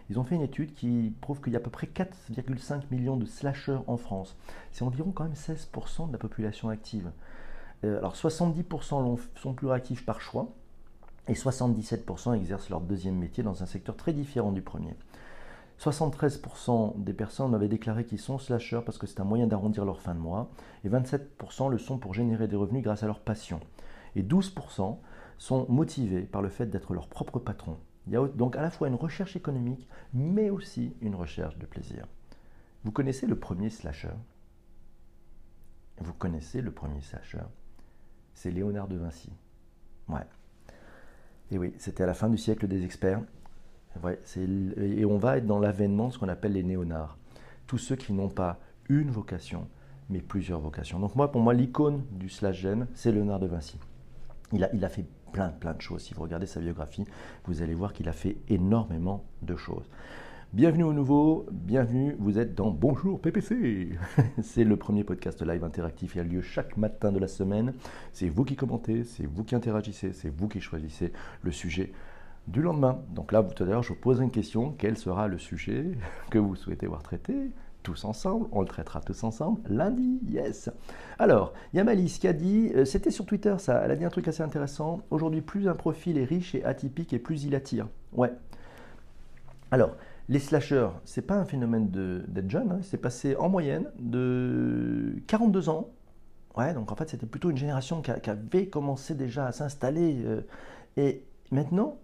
Ils 0.09 0.19
ont 0.19 0.25
fait 0.25 0.37
une 0.37 0.43
étude 0.43 0.73
qui 0.73 1.13
prouve 1.21 1.43
qu'il 1.43 1.53
y 1.53 1.57
a 1.57 1.59
à 1.59 1.63
peu 1.63 1.71
près 1.71 1.89
4,5 1.89 2.85
millions 2.91 3.19
de 3.19 3.27
slashers 3.27 3.81
en 3.87 3.99
France. 3.99 4.35
C'est 4.73 4.83
environ 4.83 5.11
quand 5.11 5.25
même 5.25 5.35
16% 5.35 6.09
de 6.09 6.13
la 6.13 6.19
population 6.19 6.71
active. 6.71 7.11
Euh, 7.85 7.99
alors 7.99 8.15
70% 8.15 9.19
sont 9.37 9.53
plus 9.53 9.71
actifs 9.71 10.07
par 10.07 10.23
choix 10.23 10.49
et 11.29 11.35
77% 11.35 12.35
exercent 12.35 12.71
leur 12.71 12.81
deuxième 12.81 13.17
métier 13.17 13.43
dans 13.43 13.63
un 13.63 13.67
secteur 13.67 13.97
très 13.97 14.13
différent 14.13 14.53
du 14.53 14.63
premier. 14.63 14.95
73% 15.81 17.03
des 17.03 17.13
personnes 17.13 17.55
avaient 17.55 17.69
déclaré 17.69 18.05
qu'ils 18.05 18.21
sont 18.21 18.39
slashers 18.39 18.83
parce 18.85 18.99
que 18.99 19.07
c'est 19.07 19.21
un 19.21 19.25
moyen 19.25 19.47
d'arrondir 19.47 19.85
leur 19.85 20.01
fin 20.01 20.15
de 20.15 20.21
mois, 20.21 20.51
et 20.85 20.89
27% 20.89 21.71
le 21.71 21.79
sont 21.79 21.99
pour 21.99 22.15
générer 22.15 22.47
des 22.47 22.57
revenus 22.57 22.83
grâce 22.83 23.03
à 23.03 23.07
leur 23.07 23.21
passion. 23.21 23.61
Et 24.17 24.23
12% 24.23 24.99
sont 25.39 25.67
motivés 25.69 26.23
par 26.23 26.43
le 26.43 26.49
fait 26.49 26.67
d'être 26.67 26.95
leur 26.95 27.09
propre 27.09 27.39
patron. 27.39 27.77
Il 28.07 28.13
y 28.13 28.17
a 28.17 28.27
donc 28.29 28.57
à 28.57 28.63
la 28.63 28.71
fois 28.71 28.89
une 28.89 28.95
recherche 28.95 29.35
économique, 29.35 29.89
mais 30.13 30.51
aussi 30.51 30.95
une 31.01 31.15
recherche 31.15 31.59
de 31.59 31.67
plaisir. 31.67 32.07
Vous 32.85 32.93
connaissez 32.93 33.27
le 33.27 33.39
premier 33.39 33.71
slasher? 33.71 34.15
Vous 35.99 36.13
connaissez 36.13 36.61
le 36.61 36.71
premier 36.71 37.01
slasher? 37.01 37.45
C'est 38.35 38.51
Léonard 38.51 38.89
de 38.89 38.97
Vinci. 38.97 39.33
Ouais. 40.09 40.27
Et 41.55 41.59
oui, 41.59 41.73
c'était 41.79 42.03
à 42.03 42.07
la 42.07 42.15
fin 42.15 42.29
du 42.29 42.37
siècle 42.37 42.67
des 42.67 42.85
experts 42.85 43.23
et 44.77 45.05
on 45.05 45.19
va 45.19 45.37
être 45.37 45.47
dans 45.47 45.61
l'avènement 45.61 46.09
de 46.09 46.13
ce 46.13 46.19
qu'on 46.19 46.29
appelle 46.29 46.55
les 46.55 46.65
néonards. 46.65 47.17
Tous 47.69 47.79
ceux 47.79 47.95
qui 47.95 48.13
n'ont 48.13 48.29
pas 48.29 48.59
une 48.89 49.09
vocation, 49.09 49.69
mais 50.11 50.21
plusieurs 50.21 50.59
vocations. 50.59 50.99
Donc 50.99 51.15
moi, 51.15 51.31
pour 51.31 51.41
moi, 51.41 51.55
l'icône 51.55 52.03
du 52.11 52.29
slash 52.29 52.57
gène, 52.57 52.89
c'est 52.95 53.13
Léonard 53.13 53.39
de 53.39 53.47
Vinci. 53.47 53.79
Il 54.53 54.65
a, 54.65 54.75
il 54.75 54.85
a 54.85 54.89
fait 54.89 55.07
plein, 55.33 55.51
plein 55.51 55.75
de 55.75 55.81
choses. 55.81 56.03
Si 56.03 56.13
vous 56.13 56.23
regardez 56.23 56.47
sa 56.47 56.59
biographie, 56.59 57.05
vous 57.45 57.63
allez 57.63 57.75
voir 57.75 57.93
qu'il 57.93 58.09
a 58.09 58.13
fait 58.13 58.37
énormément 58.49 59.25
de 59.43 59.55
choses. 59.55 59.89
Bienvenue 60.55 60.85
au 60.85 60.93
nouveau, 60.93 61.47
bienvenue, 61.51 62.15
vous 62.21 62.39
êtes 62.39 62.55
dans 62.55 62.71
Bonjour 62.71 63.21
PPC. 63.21 63.89
c'est 64.45 64.63
le 64.63 64.77
premier 64.77 65.03
podcast 65.03 65.43
live 65.45 65.65
interactif 65.65 66.13
qui 66.13 66.21
a 66.21 66.23
lieu 66.23 66.43
chaque 66.43 66.77
matin 66.77 67.11
de 67.11 67.19
la 67.19 67.27
semaine. 67.27 67.75
C'est 68.13 68.29
vous 68.29 68.45
qui 68.45 68.55
commentez, 68.55 69.03
c'est 69.03 69.27
vous 69.27 69.43
qui 69.43 69.57
interagissez, 69.57 70.13
c'est 70.13 70.29
vous 70.29 70.47
qui 70.47 70.61
choisissez 70.61 71.13
le 71.43 71.51
sujet 71.51 71.91
du 72.47 72.63
lendemain. 72.63 73.01
Donc 73.17 73.33
là, 73.33 73.43
tout 73.43 73.65
à 73.65 73.67
l'heure, 73.67 73.83
je 73.83 73.89
vous 73.89 73.99
pose 73.99 74.21
une 74.21 74.31
question. 74.31 74.73
Quel 74.79 74.97
sera 74.97 75.27
le 75.27 75.39
sujet 75.39 75.87
que 76.31 76.39
vous 76.39 76.55
souhaitez 76.55 76.87
voir 76.87 77.03
traité 77.03 77.51
tous 77.83 78.05
ensemble, 78.05 78.47
on 78.53 78.61
le 78.61 78.69
traitera 78.69 79.01
tous 79.01 79.25
ensemble 79.25 79.61
lundi, 79.69 80.21
yes. 80.29 80.71
Alors, 81.19 81.53
il 81.73 81.81
a 81.81 81.85
Malice 81.85 82.19
qui 82.19 82.29
a 82.29 82.33
dit, 82.33 82.71
euh, 82.77 82.85
c'était 82.85 83.11
sur 83.11 83.27
Twitter 83.27 83.57
ça, 83.59 83.83
elle 83.85 83.91
a 83.91 83.97
dit 83.97 84.05
un 84.05 84.09
truc 84.09 84.29
assez 84.29 84.43
intéressant, 84.45 85.01
aujourd'hui 85.11 85.41
plus 85.41 85.69
un 85.69 85.75
profil 85.75 86.17
est 86.17 86.25
riche 86.25 86.55
et 86.55 86.65
atypique 86.65 87.13
et 87.13 87.19
plus 87.19 87.43
il 87.43 87.57
attire. 87.57 87.89
Ouais. 88.13 88.31
Alors, 89.73 89.97
les 90.29 90.39
slashers, 90.39 90.89
c'est 91.05 91.27
pas 91.27 91.35
un 91.35 91.45
phénomène 91.45 91.91
d'être 91.91 92.51
jeune, 92.51 92.73
hein. 92.73 92.79
c'est 92.83 92.99
passé 92.99 93.37
en 93.37 93.49
moyenne 93.49 93.91
de 93.99 95.23
42 95.27 95.69
ans 95.69 95.91
Ouais, 96.57 96.73
donc 96.73 96.93
en 96.93 96.95
fait, 96.95 97.11
c'était 97.11 97.27
plutôt 97.27 97.51
une 97.51 97.57
génération 97.57 98.01
qui, 98.01 98.11
avait 98.31 98.69
commencé 98.69 99.15
déjà 99.15 99.47
à 99.47 99.53
s'installer. 99.53 100.23
Euh, 100.25 100.43
et 100.97 101.25
maintenant, 101.51 101.99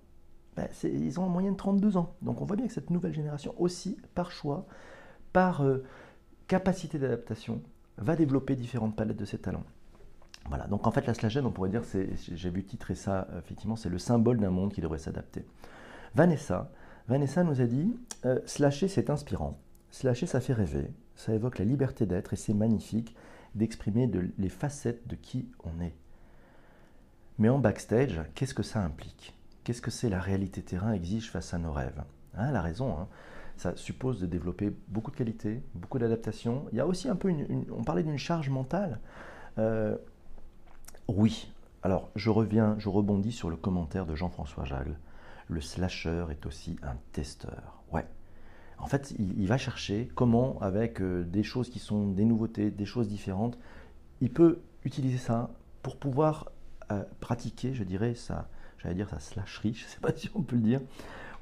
ben, 0.56 0.68
ils 0.82 1.20
ont 1.20 1.24
en 1.24 1.28
moyenne 1.28 1.56
32 1.56 1.96
ans. 1.96 2.14
Donc 2.22 2.40
on 2.40 2.44
voit 2.44 2.56
bien 2.56 2.66
que 2.66 2.72
cette 2.72 2.90
nouvelle 2.90 3.14
génération 3.14 3.54
aussi, 3.58 3.96
par 4.14 4.32
choix, 4.32 4.66
par 5.32 5.62
euh, 5.62 5.84
capacité 6.48 6.98
d'adaptation, 6.98 7.62
va 7.96 8.16
développer 8.16 8.56
différentes 8.56 8.96
palettes 8.96 9.18
de 9.18 9.24
ses 9.24 9.38
talents. 9.38 9.64
Voilà, 10.48 10.66
donc 10.66 10.86
en 10.86 10.90
fait 10.90 11.06
la 11.06 11.14
slashette, 11.14 11.44
on 11.44 11.52
pourrait 11.52 11.68
dire, 11.68 11.82
j'ai 12.16 12.50
vu 12.50 12.64
titrer 12.64 12.96
ça, 12.96 13.28
effectivement, 13.38 13.76
c'est 13.76 13.90
le 13.90 13.98
symbole 13.98 14.38
d'un 14.38 14.50
monde 14.50 14.72
qui 14.72 14.80
devrait 14.80 14.98
s'adapter. 14.98 15.44
Vanessa, 16.14 16.72
Vanessa 17.10 17.42
nous 17.42 17.60
a 17.60 17.66
dit, 17.66 17.92
euh, 18.24 18.38
slasher 18.46 18.86
c'est 18.86 19.10
inspirant, 19.10 19.58
slasher 19.90 20.26
ça 20.26 20.40
fait 20.40 20.52
rêver, 20.52 20.92
ça 21.16 21.34
évoque 21.34 21.58
la 21.58 21.64
liberté 21.64 22.06
d'être 22.06 22.34
et 22.34 22.36
c'est 22.36 22.54
magnifique 22.54 23.16
d'exprimer 23.56 24.08
les 24.38 24.48
facettes 24.48 25.08
de 25.08 25.16
qui 25.16 25.48
on 25.64 25.82
est. 25.82 25.96
Mais 27.38 27.48
en 27.48 27.58
backstage, 27.58 28.20
qu'est-ce 28.36 28.54
que 28.54 28.62
ça 28.62 28.84
implique? 28.84 29.34
Qu'est-ce 29.64 29.82
que 29.82 29.90
c'est 29.90 30.08
la 30.08 30.20
réalité 30.20 30.62
terrain 30.62 30.92
exige 30.92 31.32
face 31.32 31.52
à 31.52 31.58
nos 31.58 31.72
rêves? 31.72 32.00
Hein, 32.36 32.52
La 32.52 32.62
raison, 32.62 32.96
hein, 32.96 33.08
ça 33.56 33.74
suppose 33.74 34.20
de 34.20 34.26
développer 34.26 34.72
beaucoup 34.86 35.10
de 35.10 35.16
qualités, 35.16 35.64
beaucoup 35.74 35.98
d'adaptation. 35.98 36.66
Il 36.70 36.78
y 36.78 36.80
a 36.80 36.86
aussi 36.86 37.08
un 37.08 37.16
peu 37.16 37.28
une, 37.28 37.64
on 37.76 37.82
parlait 37.82 38.04
d'une 38.04 38.18
charge 38.18 38.50
mentale. 38.50 39.00
Euh, 39.58 39.96
oui. 41.08 41.52
Alors, 41.82 42.08
je 42.14 42.30
reviens, 42.30 42.76
je 42.78 42.88
rebondis 42.88 43.32
sur 43.32 43.50
le 43.50 43.56
commentaire 43.56 44.06
de 44.06 44.14
Jean-François 44.14 44.64
Jagle. 44.64 44.94
Le 45.50 45.60
slasher 45.60 46.26
est 46.30 46.46
aussi 46.46 46.78
un 46.82 46.96
testeur. 47.12 47.82
Ouais. 47.92 48.06
En 48.78 48.86
fait, 48.86 49.12
il, 49.18 49.46
va 49.46 49.58
chercher 49.58 50.08
comment, 50.14 50.58
avec 50.60 51.02
euh, 51.02 51.24
des 51.24 51.42
choses 51.42 51.68
qui 51.68 51.80
sont 51.80 52.06
des 52.06 52.24
nouveautés, 52.24 52.70
des 52.70 52.86
choses 52.86 53.08
différentes, 53.08 53.58
il 54.20 54.30
peut 54.30 54.60
utiliser 54.84 55.18
ça 55.18 55.50
pour 55.82 55.96
pouvoir 55.96 56.52
euh, 56.92 57.02
pratiquer, 57.18 57.74
je 57.74 57.82
dirais, 57.84 58.14
sa, 58.14 58.48
j'allais 58.78 58.94
dire 58.94 59.10
sa 59.10 59.18
slasherie, 59.18 59.74
je 59.74 59.84
ne 59.84 59.88
sais 59.88 60.00
pas 60.00 60.12
si 60.16 60.30
on 60.34 60.42
peut 60.42 60.56
le 60.56 60.62
dire. 60.62 60.80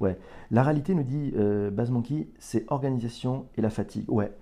Ouais. 0.00 0.18
La 0.50 0.62
réalité 0.62 0.94
nous 0.94 1.04
dit, 1.04 1.32
euh, 1.36 1.70
Baz 1.70 1.90
Monkey, 1.90 2.28
c'est 2.38 2.64
organisation 2.72 3.46
et 3.56 3.60
la 3.60 3.70
fatigue. 3.70 4.10
Ouais. 4.10 4.32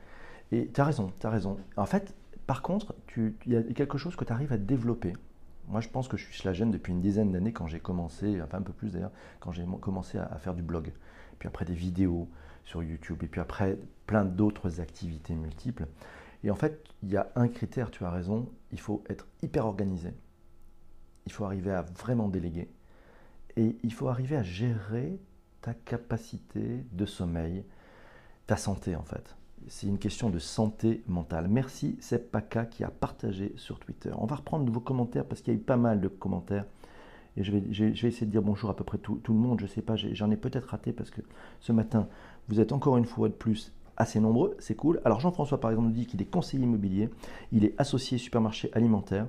Et 0.52 0.70
tu 0.72 0.80
as 0.80 0.84
raison, 0.84 1.12
tu 1.20 1.26
as 1.26 1.30
raison. 1.30 1.58
En 1.76 1.86
fait, 1.86 2.14
par 2.46 2.62
contre, 2.62 2.94
il 3.16 3.34
y 3.46 3.56
a 3.56 3.62
quelque 3.62 3.98
chose 3.98 4.14
que 4.14 4.24
tu 4.24 4.32
arrives 4.32 4.52
à 4.52 4.58
développer. 4.58 5.14
Moi, 5.68 5.80
je 5.80 5.88
pense 5.88 6.08
que 6.08 6.16
je 6.16 6.24
suis 6.24 6.36
slagène 6.36 6.70
depuis 6.70 6.92
une 6.92 7.00
dizaine 7.00 7.32
d'années 7.32 7.52
quand 7.52 7.66
j'ai 7.66 7.80
commencé, 7.80 8.40
enfin 8.40 8.58
un 8.58 8.62
peu 8.62 8.72
plus 8.72 8.92
d'ailleurs, 8.92 9.12
quand 9.40 9.50
j'ai 9.50 9.64
commencé 9.80 10.18
à, 10.18 10.38
faire 10.38 10.54
du 10.54 10.62
blog. 10.62 10.92
Puis 11.38 11.48
après 11.48 11.64
des 11.64 11.74
vidéos 11.74 12.28
sur 12.64 12.82
YouTube, 12.82 13.22
et 13.22 13.26
puis 13.26 13.40
après 13.40 13.78
plein 14.06 14.24
d'autres 14.24 14.80
activités 14.80 15.34
multiples. 15.34 15.86
Et 16.44 16.50
en 16.50 16.54
fait, 16.54 16.84
il 17.02 17.10
y 17.10 17.16
a 17.16 17.30
un 17.34 17.48
critère, 17.48 17.90
tu 17.90 18.04
as 18.04 18.10
raison, 18.10 18.48
il 18.70 18.80
faut 18.80 19.02
être 19.08 19.26
hyper 19.42 19.66
organisé. 19.66 20.14
Il 21.26 21.32
faut 21.32 21.44
arriver 21.44 21.72
à 21.72 21.82
vraiment 21.82 22.28
déléguer. 22.28 22.68
Et 23.56 23.76
il 23.82 23.92
faut 23.92 24.08
arriver 24.08 24.36
à 24.36 24.42
gérer 24.42 25.18
ta 25.62 25.74
capacité 25.74 26.84
de 26.92 27.06
sommeil, 27.06 27.64
ta 28.46 28.56
santé 28.56 28.94
en 28.94 29.02
fait 29.02 29.36
c'est 29.68 29.86
une 29.86 29.98
question 29.98 30.30
de 30.30 30.38
santé 30.38 31.02
mentale. 31.08 31.48
Merci 31.48 31.96
Seb 32.00 32.22
Paka 32.22 32.66
qui 32.66 32.84
a 32.84 32.90
partagé 32.90 33.52
sur 33.56 33.78
Twitter. 33.78 34.10
On 34.16 34.26
va 34.26 34.36
reprendre 34.36 34.70
vos 34.70 34.80
commentaires 34.80 35.24
parce 35.24 35.40
qu'il 35.40 35.52
y 35.52 35.56
a 35.56 35.58
eu 35.58 35.62
pas 35.62 35.76
mal 35.76 36.00
de 36.00 36.08
commentaires. 36.08 36.64
Et 37.36 37.44
je 37.44 37.52
vais, 37.52 37.58
essayer 37.90 38.26
de 38.26 38.30
dire 38.30 38.42
bonjour 38.42 38.70
à 38.70 38.76
peu 38.76 38.84
près 38.84 38.98
tout, 38.98 39.16
tout 39.22 39.32
le 39.32 39.38
monde. 39.38 39.60
Je 39.60 39.64
ne 39.64 39.70
sais 39.70 39.82
pas, 39.82 39.96
j'en 39.96 40.30
ai, 40.30 40.36
peut-être 40.36 40.70
raté 40.70 40.92
parce 40.92 41.10
que 41.10 41.20
ce 41.60 41.72
matin, 41.72 42.08
vous 42.48 42.60
êtes 42.60 42.72
encore 42.72 42.96
une 42.96 43.04
fois 43.04 43.28
de 43.28 43.34
plus 43.34 43.72
assez 43.96 44.20
nombreux. 44.20 44.56
C'est 44.58 44.74
cool. 44.74 45.00
Alors 45.04 45.20
Jean-François, 45.20 45.60
par 45.60 45.70
exemple, 45.70 45.88
nous 45.88 45.94
dit 45.94 46.06
qu'il 46.06 46.22
est 46.22 46.30
conseiller 46.30 46.62
immobilier. 46.62 47.10
Il 47.52 47.64
est 47.64 47.74
associé 47.78 48.18
supermarché 48.18 48.70
alimentaire. 48.72 49.26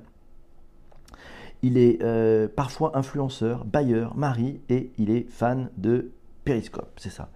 Il 1.62 1.76
est 1.76 2.00
euh, 2.02 2.48
parfois 2.48 2.96
influenceur, 2.96 3.64
bailleur, 3.64 4.16
mari 4.16 4.60
et 4.68 4.92
il 4.96 5.10
est 5.10 5.28
fan 5.28 5.70
de 5.76 6.12
Periscope. 6.44 6.92
C'est 6.96 7.10
ça. 7.10 7.30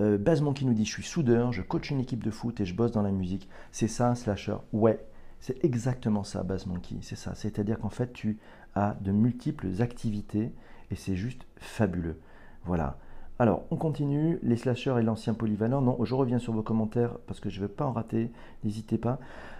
Euh, 0.00 0.18
Basement 0.18 0.52
qui 0.52 0.64
nous 0.64 0.74
dit 0.74 0.84
Je 0.84 0.92
suis 0.92 1.02
soudeur, 1.02 1.52
je 1.52 1.62
coach 1.62 1.90
une 1.90 2.00
équipe 2.00 2.24
de 2.24 2.30
foot 2.30 2.60
et 2.60 2.64
je 2.64 2.74
bosse 2.74 2.92
dans 2.92 3.02
la 3.02 3.12
musique. 3.12 3.48
C'est 3.70 3.88
ça 3.88 4.08
un 4.08 4.14
slasher? 4.14 4.56
Ouais, 4.72 5.04
c'est 5.40 5.64
exactement 5.64 6.24
ça, 6.24 6.42
Baz 6.42 6.66
Monkey, 6.66 6.96
c'est 7.02 7.16
ça. 7.16 7.34
C'est-à-dire 7.34 7.78
qu'en 7.78 7.90
fait, 7.90 8.12
tu 8.12 8.38
as 8.74 8.96
de 9.00 9.12
multiples 9.12 9.68
activités 9.80 10.52
et 10.90 10.94
c'est 10.94 11.16
juste 11.16 11.46
fabuleux. 11.56 12.18
Voilà. 12.64 12.98
Alors, 13.38 13.64
on 13.70 13.76
continue. 13.76 14.38
Les 14.42 14.56
slashers 14.56 14.96
et 15.00 15.02
l'ancien 15.02 15.34
polyvalent. 15.34 15.80
Non, 15.80 15.98
je 16.04 16.14
reviens 16.14 16.38
sur 16.38 16.52
vos 16.52 16.62
commentaires 16.62 17.18
parce 17.26 17.40
que 17.40 17.50
je 17.50 17.60
ne 17.60 17.62
veux 17.62 17.72
pas 17.72 17.86
en 17.86 17.92
rater. 17.92 18.30
N'hésitez 18.62 18.98
pas. 18.98 19.18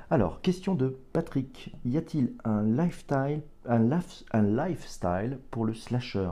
Alors, 0.08 0.40
question 0.40 0.74
de 0.74 0.98
Patrick. 1.12 1.74
Y 1.84 1.96
a-t-il 1.96 2.34
un 2.44 2.62
lifestyle, 2.62 3.42
un, 3.66 3.90
un 4.32 4.42
lifestyle 4.42 5.38
pour 5.50 5.64
le 5.64 5.74
slasher? 5.74 6.30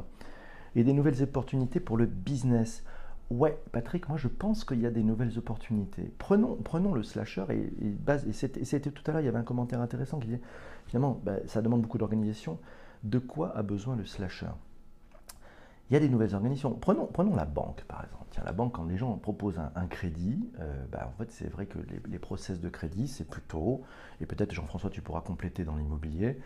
Et 0.76 0.84
des 0.84 0.92
nouvelles 0.92 1.22
opportunités 1.22 1.80
pour 1.80 1.96
le 1.96 2.06
business? 2.06 2.84
Ouais, 3.30 3.56
Patrick, 3.70 4.08
moi 4.08 4.18
je 4.18 4.26
pense 4.26 4.64
qu'il 4.64 4.80
y 4.80 4.86
a 4.86 4.90
des 4.90 5.04
nouvelles 5.04 5.38
opportunités. 5.38 6.12
Prenons, 6.18 6.56
prenons 6.56 6.92
le 6.92 7.04
slasher 7.04 7.44
et, 7.50 7.72
c'était 8.32 8.90
tout 8.90 9.04
à 9.06 9.12
l'heure, 9.12 9.20
il 9.20 9.26
y 9.26 9.28
avait 9.28 9.38
un 9.38 9.44
commentaire 9.44 9.80
intéressant 9.80 10.18
qui 10.18 10.26
disait 10.26 10.40
finalement, 10.86 11.20
bah, 11.22 11.36
ça 11.46 11.62
demande 11.62 11.82
beaucoup 11.82 11.98
d'organisation. 11.98 12.58
De 13.04 13.20
quoi 13.20 13.56
a 13.56 13.62
besoin 13.62 13.94
le 13.94 14.04
slasher? 14.04 14.50
Il 15.88 15.94
y 15.94 15.96
a 15.96 16.00
des 16.00 16.08
nouvelles 16.08 16.34
organisations. 16.34 16.72
Prenons, 16.72 17.06
prenons 17.06 17.36
la 17.36 17.44
banque 17.44 17.84
par 17.84 18.04
exemple. 18.04 18.26
Tiens, 18.32 18.42
la 18.44 18.52
banque, 18.52 18.74
quand 18.74 18.84
les 18.84 18.96
gens 18.96 19.16
proposent 19.16 19.60
un, 19.74 19.86
crédit, 19.86 20.50
euh, 20.58 20.84
bah, 20.90 21.12
c'est 21.28 21.50
vrai 21.50 21.66
que 21.66 21.78
les, 21.78 22.00
les 22.08 22.18
process 22.18 22.60
de 22.60 22.68
crédit, 22.68 23.06
c'est 23.06 23.28
plutôt, 23.28 23.82
et 24.20 24.26
peut-être 24.26 24.52
Jean-François, 24.52 24.90
tu 24.90 25.02
pourras 25.02 25.20
compléter 25.20 25.64
dans 25.64 25.76
l'immobilier, 25.76 26.38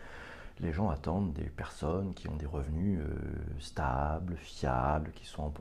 les 0.59 0.71
gens 0.71 0.89
attendent 0.89 1.33
des 1.33 1.49
personnes 1.49 2.13
qui 2.13 2.29
ont 2.29 2.35
des 2.35 2.45
revenus 2.45 2.99
euh, 3.01 3.15
stables, 3.59 4.35
fiables, 4.37 5.11
qui 5.13 5.25
sont 5.25 5.53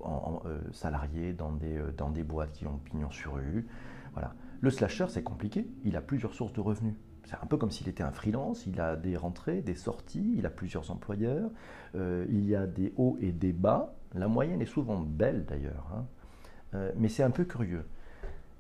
euh, 0.47 0.61
salariés 0.73 1.33
dans 1.33 1.53
des, 1.53 1.79
euh, 1.79 1.93
dans 1.97 2.11
des 2.11 2.23
boîtes 2.23 2.53
qui 2.53 2.67
ont 2.67 2.79
pignon 2.79 3.11
sur 3.11 3.35
rue. 3.35 3.67
Voilà. 4.13 4.35
Le 4.61 4.71
slasher, 4.71 5.07
c'est 5.09 5.25
compliqué. 5.25 5.67
Il 5.85 5.97
a 5.97 6.01
plusieurs 6.01 6.33
sources 6.33 6.53
de 6.53 6.61
revenus. 6.61 6.95
C'est 7.25 7.37
un 7.43 7.47
peu 7.47 7.57
comme 7.57 7.71
s'il 7.71 7.89
était 7.89 8.05
un 8.05 8.13
freelance. 8.13 8.67
Il 8.67 8.81
a 8.81 8.97
des 8.97 9.17
rentrées, 9.17 9.63
des 9.63 9.75
sorties, 9.75 10.35
il 10.37 10.47
a 10.47 10.51
plusieurs 10.51 10.91
employeurs. 10.91 11.51
il 11.95 12.45
y 12.47 12.55
a 12.55 12.67
des 12.67 12.93
hauts 12.97 13.17
et 13.21 13.33
des 13.33 13.53
bas. 13.53 13.95
La 14.15 14.29
moyenne 14.29 14.61
est 14.61 14.67
souvent 14.67 15.01
belle 15.01 15.45
d'ailleurs. 15.47 15.87
Hein. 15.95 16.91
mais 16.97 17.09
c'est 17.09 17.23
un 17.23 17.31
peu 17.31 17.45
curieux. 17.45 17.87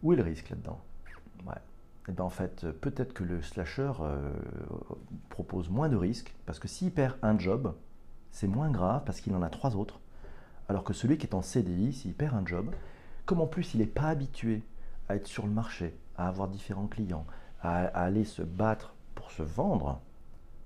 Où 0.02 0.14
est 0.14 0.16
le 0.16 0.22
risque 0.22 0.48
là-dedans? 0.48 0.80
Eh 2.08 2.12
ben, 2.12 2.24
en 2.24 2.30
fait, 2.30 2.66
peut-être 2.80 3.14
que 3.14 3.24
le 3.24 3.40
slasher 3.40 3.92
euh, 4.00 4.30
propose 5.30 5.70
moins 5.70 5.88
de 5.88 5.96
risques, 5.96 6.34
parce 6.44 6.58
que 6.58 6.68
s'il 6.68 6.90
perd 6.92 7.16
un 7.22 7.38
job, 7.38 7.74
c'est 8.30 8.48
moins 8.48 8.70
grave 8.70 9.02
parce 9.06 9.20
qu'il 9.20 9.34
en 9.34 9.42
a 9.42 9.48
trois 9.48 9.76
autres. 9.76 10.00
Alors 10.68 10.84
que 10.84 10.92
celui 10.92 11.18
qui 11.18 11.26
est 11.26 11.34
en 11.34 11.42
CDI, 11.42 11.92
s'il 11.92 12.14
perd 12.14 12.34
un 12.34 12.44
job, 12.44 12.70
comme 13.26 13.40
en 13.40 13.46
plus 13.46 13.74
il 13.74 13.80
n'est 13.80 13.86
pas 13.86 14.08
habitué 14.08 14.62
à 15.08 15.16
être 15.16 15.26
sur 15.26 15.46
le 15.46 15.52
marché, 15.52 15.94
à 16.18 16.28
avoir 16.28 16.48
différents 16.48 16.86
clients, 16.86 17.26
à, 17.62 17.84
aller 17.86 18.24
se 18.24 18.42
battre 18.42 18.94
pour 19.14 19.30
se 19.30 19.42
vendre, 19.42 20.00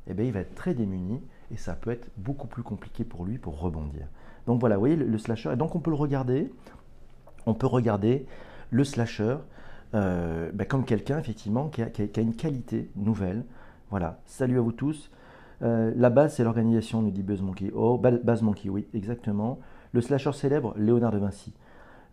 eh 0.07 0.15
bien, 0.15 0.25
il 0.25 0.33
va 0.33 0.41
être 0.41 0.55
très 0.55 0.75
démuni 0.75 1.21
et 1.51 1.57
ça 1.57 1.75
peut 1.75 1.91
être 1.91 2.09
beaucoup 2.17 2.47
plus 2.47 2.63
compliqué 2.63 3.05
pour 3.05 3.25
lui 3.25 3.39
pour 3.39 3.61
rebondir. 3.61 4.07
Donc 4.47 4.61
voilà, 4.61 4.77
vous 4.77 4.81
voyez 4.81 4.97
le 4.97 5.19
slasher, 5.19 5.53
et 5.53 5.57
donc 5.57 5.75
on 5.75 5.81
peut 5.81 5.91
le 5.91 5.97
regarder, 5.97 6.51
on 7.45 7.55
peut 7.55 7.67
regarder 7.67 8.27
le 8.71 8.85
slasher 8.85 9.37
euh, 9.95 10.51
bah, 10.53 10.65
comme 10.65 10.85
quelqu'un 10.85 11.19
effectivement 11.19 11.69
qui 11.69 11.83
a, 11.83 12.21
une 12.21 12.35
qualité 12.35 12.91
nouvelle. 12.97 13.45
Voilà, 13.91 14.21
salut 14.27 14.59
à 14.59 14.61
vous 14.61 14.73
tous. 14.73 15.11
Euh, 15.63 15.93
la 15.97 16.11
base, 16.11 16.35
c'est 16.35 16.45
l'organisation, 16.45 17.03
nous 17.03 17.11
dit 17.11 17.23
Buzz 17.23 17.43
Monkey. 17.43 17.71
Oh, 17.75 17.99
Buzz 17.99 18.43
Monkey, 18.43 18.69
oui, 18.69 18.87
exactement. 18.95 19.59
Le 19.93 20.01
slasher 20.01 20.33
célèbre, 20.33 20.75
Léonard 20.77 21.13
de 21.13 21.19
Vinci. 21.19 21.55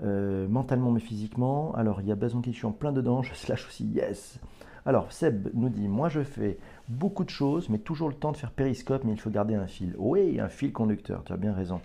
Euh, 0.04 0.48
mentalement 0.48 0.92
mais 0.92 1.00
physiquement. 1.00 1.74
Alors, 1.76 2.02
il 2.02 2.08
y 2.08 2.12
a 2.12 2.16
Buzz 2.16 2.34
Monkey, 2.34 2.52
je 2.52 2.58
suis 2.58 2.66
en 2.66 2.72
plein 2.72 2.92
dedans, 2.92 3.22
je 3.22 3.34
slash 3.34 3.68
aussi, 3.68 3.86
yes. 3.86 4.40
Alors, 4.86 5.12
Seb 5.12 5.50
nous 5.54 5.70
dit 5.70 5.88
Moi, 5.88 6.10
je 6.10 6.22
fais 6.22 6.58
beaucoup 6.88 7.24
de 7.24 7.30
choses, 7.30 7.70
mais 7.70 7.78
toujours 7.78 8.08
le 8.08 8.16
temps 8.16 8.32
de 8.32 8.38
faire 8.38 8.52
périscope, 8.52 9.04
mais 9.04 9.12
il 9.12 9.20
faut 9.20 9.30
garder 9.30 9.56
un 9.56 9.68
fil. 9.68 9.96
Oui, 9.98 10.40
un 10.40 10.50
fil 10.50 10.72
conducteur, 10.72 11.24
tu 11.26 11.34
as 11.34 11.38
bien 11.38 11.54
raison. 11.54 11.82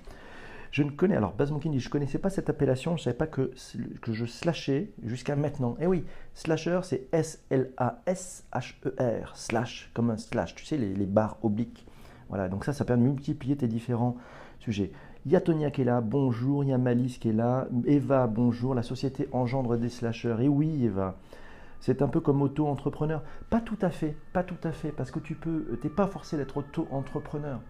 Je 0.70 0.82
ne 0.84 0.90
connais, 0.90 1.16
alors 1.16 1.32
Baz 1.34 1.52
dit, 1.52 1.80
je 1.80 1.88
ne 1.88 1.92
connaissais 1.92 2.18
pas 2.18 2.30
cette 2.30 2.48
appellation, 2.48 2.96
je 2.96 3.02
ne 3.02 3.04
savais 3.04 3.16
pas 3.16 3.26
que, 3.26 3.50
que 4.00 4.12
je 4.12 4.24
slashais 4.24 4.92
jusqu'à 5.02 5.34
maintenant. 5.34 5.76
Eh 5.80 5.88
oui, 5.88 6.04
slasher, 6.34 6.80
c'est 6.84 7.08
S-L-A-S-H-E-R, 7.12 7.76
slash, 9.36 9.90
comme 9.94 10.10
un 10.10 10.16
slash, 10.16 10.54
tu 10.54 10.64
sais, 10.64 10.76
les, 10.76 11.06
barres 11.06 11.38
obliques. 11.42 11.84
Voilà, 12.28 12.48
donc 12.48 12.64
ça, 12.64 12.72
ça 12.72 12.84
permet 12.84 13.02
de 13.02 13.08
multiplier 13.08 13.56
tes 13.56 13.66
différents 13.66 14.16
sujets. 14.60 14.92
Il 15.26 15.32
y 15.32 15.36
a 15.36 15.40
Tonia 15.40 15.72
qui 15.72 15.82
est 15.82 15.84
là, 15.84 16.00
bonjour, 16.00 16.62
il 16.62 16.70
y 16.70 16.72
a 16.72 16.78
Malice 16.78 17.18
qui 17.18 17.30
est 17.30 17.34
là, 17.34 17.66
Eva, 17.84 18.28
bonjour, 18.28 18.76
la 18.76 18.84
société 18.84 19.28
engendre 19.32 19.76
des 19.76 19.88
slashers. 19.88 20.36
Et 20.40 20.48
oui, 20.48 20.84
Eva, 20.84 21.16
c'est 21.80 22.00
un 22.00 22.08
peu 22.08 22.20
comme 22.20 22.42
auto-entrepreneur. 22.42 23.24
Pas 23.50 23.60
tout 23.60 23.78
à 23.82 23.90
fait, 23.90 24.16
pas 24.32 24.44
tout 24.44 24.56
à 24.62 24.70
fait, 24.70 24.92
parce 24.92 25.10
que 25.10 25.18
tu 25.18 25.34
peux, 25.34 25.78
t'es 25.82 25.88
pas 25.88 26.06
forcé 26.06 26.36
d'être 26.36 26.58
auto-entrepreneur. 26.58 27.60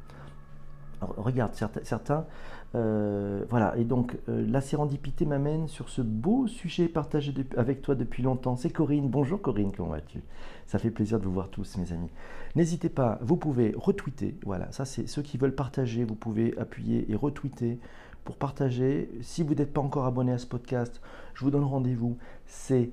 Regarde, 1.16 1.54
certains, 1.82 2.26
euh, 2.76 3.44
voilà, 3.50 3.76
et 3.76 3.84
donc 3.84 4.16
euh, 4.28 4.46
la 4.48 4.60
sérendipité 4.60 5.24
m'amène 5.24 5.66
sur 5.66 5.88
ce 5.88 6.02
beau 6.02 6.46
sujet 6.46 6.88
partagé 6.88 7.34
avec 7.56 7.82
toi 7.82 7.94
depuis 7.94 8.22
longtemps. 8.22 8.56
C'est 8.56 8.70
Corinne. 8.70 9.08
Bonjour 9.08 9.40
Corinne, 9.40 9.72
comment 9.76 9.90
vas-tu? 9.90 10.22
Ça 10.66 10.78
fait 10.78 10.90
plaisir 10.90 11.18
de 11.18 11.24
vous 11.24 11.32
voir 11.32 11.48
tous, 11.48 11.76
mes 11.78 11.92
amis. 11.92 12.10
N'hésitez 12.54 12.88
pas, 12.88 13.18
vous 13.22 13.36
pouvez 13.36 13.74
retweeter. 13.76 14.36
Voilà, 14.44 14.70
ça 14.70 14.84
c'est 14.84 15.08
ceux 15.08 15.22
qui 15.22 15.36
veulent 15.36 15.54
partager, 15.54 16.04
vous 16.04 16.14
pouvez 16.14 16.56
appuyer 16.58 17.10
et 17.10 17.16
retweeter 17.16 17.80
pour 18.24 18.36
partager. 18.36 19.10
Si 19.20 19.42
vous 19.42 19.54
n'êtes 19.54 19.72
pas 19.72 19.80
encore 19.80 20.06
abonné 20.06 20.32
à 20.32 20.38
ce 20.38 20.46
podcast, 20.46 21.00
je 21.34 21.44
vous 21.44 21.50
donne 21.50 21.64
rendez-vous. 21.64 22.18
C'est 22.46 22.90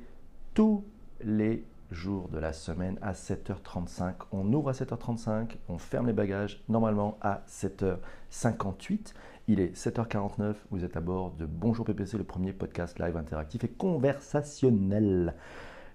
tous 0.55 0.83
les 1.23 1.63
jours 1.91 2.29
de 2.29 2.39
la 2.39 2.53
semaine 2.53 2.97
à 3.01 3.13
7h35. 3.13 4.13
On 4.31 4.51
ouvre 4.53 4.69
à 4.69 4.73
7h35, 4.73 5.57
on 5.69 5.77
ferme 5.77 6.07
les 6.07 6.13
bagages 6.13 6.63
normalement 6.69 7.17
à 7.21 7.43
7h58. 7.47 9.13
Il 9.47 9.59
est 9.59 9.75
7h49, 9.75 10.55
vous 10.71 10.83
êtes 10.83 10.97
à 10.97 11.01
bord 11.01 11.31
de 11.31 11.45
Bonjour 11.45 11.85
PPC, 11.85 12.17
le 12.17 12.23
premier 12.23 12.53
podcast 12.53 12.99
live 12.99 13.15
interactif 13.15 13.63
et 13.63 13.69
conversationnel. 13.69 15.35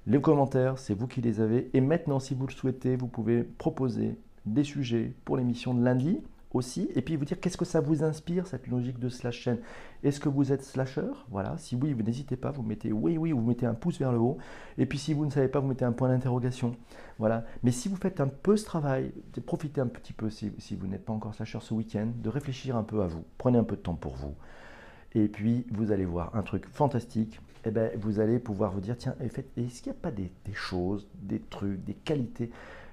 Les 0.06 0.20
commentaires, 0.20 0.78
c'est 0.78 0.94
vous 0.94 1.06
qui 1.06 1.20
les 1.20 1.40
avez. 1.40 1.70
Et 1.74 1.80
maintenant, 1.80 2.18
si 2.18 2.34
vous 2.34 2.46
le 2.46 2.52
souhaitez, 2.52 2.96
vous 2.96 3.08
pouvez 3.08 3.42
proposer 3.42 4.16
des 4.46 4.64
sujets 4.64 5.14
pour 5.24 5.36
l'émission 5.36 5.74
de 5.74 5.84
lundi 5.84 6.20
aussi, 6.52 6.88
et 6.94 7.02
puis 7.02 7.16
vous 7.16 7.24
dire 7.24 7.40
qu'est-ce 7.40 7.56
que 7.56 7.64
ça 7.64 7.80
vous 7.80 8.04
inspire, 8.04 8.46
cette 8.46 8.66
logique 8.66 8.98
de 8.98 9.08
slash 9.08 9.38
chaîne? 9.38 9.58
Est-ce 10.02 10.20
que 10.20 10.28
vous 10.28 10.52
êtes 10.52 10.64
slasher 10.64 11.10
Voilà, 11.30 11.56
si 11.58 11.76
oui, 11.76 11.92
vous 11.92 12.02
n'hésitez 12.02 12.36
pas, 12.36 12.50
vous 12.50 12.62
mettez 12.62 12.92
oui, 12.92 13.16
oui, 13.16 13.32
vous 13.32 13.40
mettez 13.40 13.66
un 13.66 13.74
pouce 13.74 13.98
vers 13.98 14.12
le 14.12 14.18
haut, 14.18 14.38
et 14.78 14.86
puis 14.86 14.98
si 14.98 15.14
vous 15.14 15.24
ne 15.24 15.30
savez 15.30 15.48
pas, 15.48 15.60
vous 15.60 15.68
mettez 15.68 15.84
un 15.84 15.92
point 15.92 16.08
d'interrogation. 16.08 16.76
Voilà, 17.18 17.44
mais 17.62 17.70
si 17.70 17.88
vous 17.88 17.96
faites 17.96 18.20
un 18.20 18.28
peu 18.28 18.56
ce 18.56 18.64
travail, 18.64 19.12
profitez 19.46 19.80
un 19.80 19.86
petit 19.86 20.12
peu, 20.12 20.30
si, 20.30 20.52
si 20.58 20.74
vous 20.76 20.86
n'êtes 20.86 21.04
pas 21.04 21.12
encore 21.12 21.34
slasher 21.34 21.60
ce 21.60 21.74
week-end, 21.74 22.08
de 22.16 22.28
réfléchir 22.28 22.76
un 22.76 22.82
peu 22.82 23.02
à 23.02 23.06
vous. 23.06 23.24
Prenez 23.38 23.58
un 23.58 23.64
peu 23.64 23.76
de 23.76 23.82
temps 23.82 23.94
pour 23.94 24.14
vous. 24.14 24.34
Et 25.14 25.28
puis, 25.28 25.66
vous 25.70 25.92
allez 25.92 26.06
voir 26.06 26.34
un 26.34 26.42
truc 26.42 26.66
fantastique. 26.68 27.40
Et 27.64 27.68
eh 27.68 27.70
ben, 27.70 27.92
vous 27.96 28.18
allez 28.18 28.40
pouvoir 28.40 28.72
vous 28.72 28.80
dire, 28.80 28.96
tiens, 28.96 29.14
est-ce 29.20 29.82
qu'il 29.82 29.92
n'y 29.92 29.96
a 29.96 30.00
pas 30.00 30.10
des 30.10 30.32
choses, 30.52 31.06
des 31.14 31.38
trucs, 31.38 31.84
des 31.84 31.94
qualités 31.94 32.50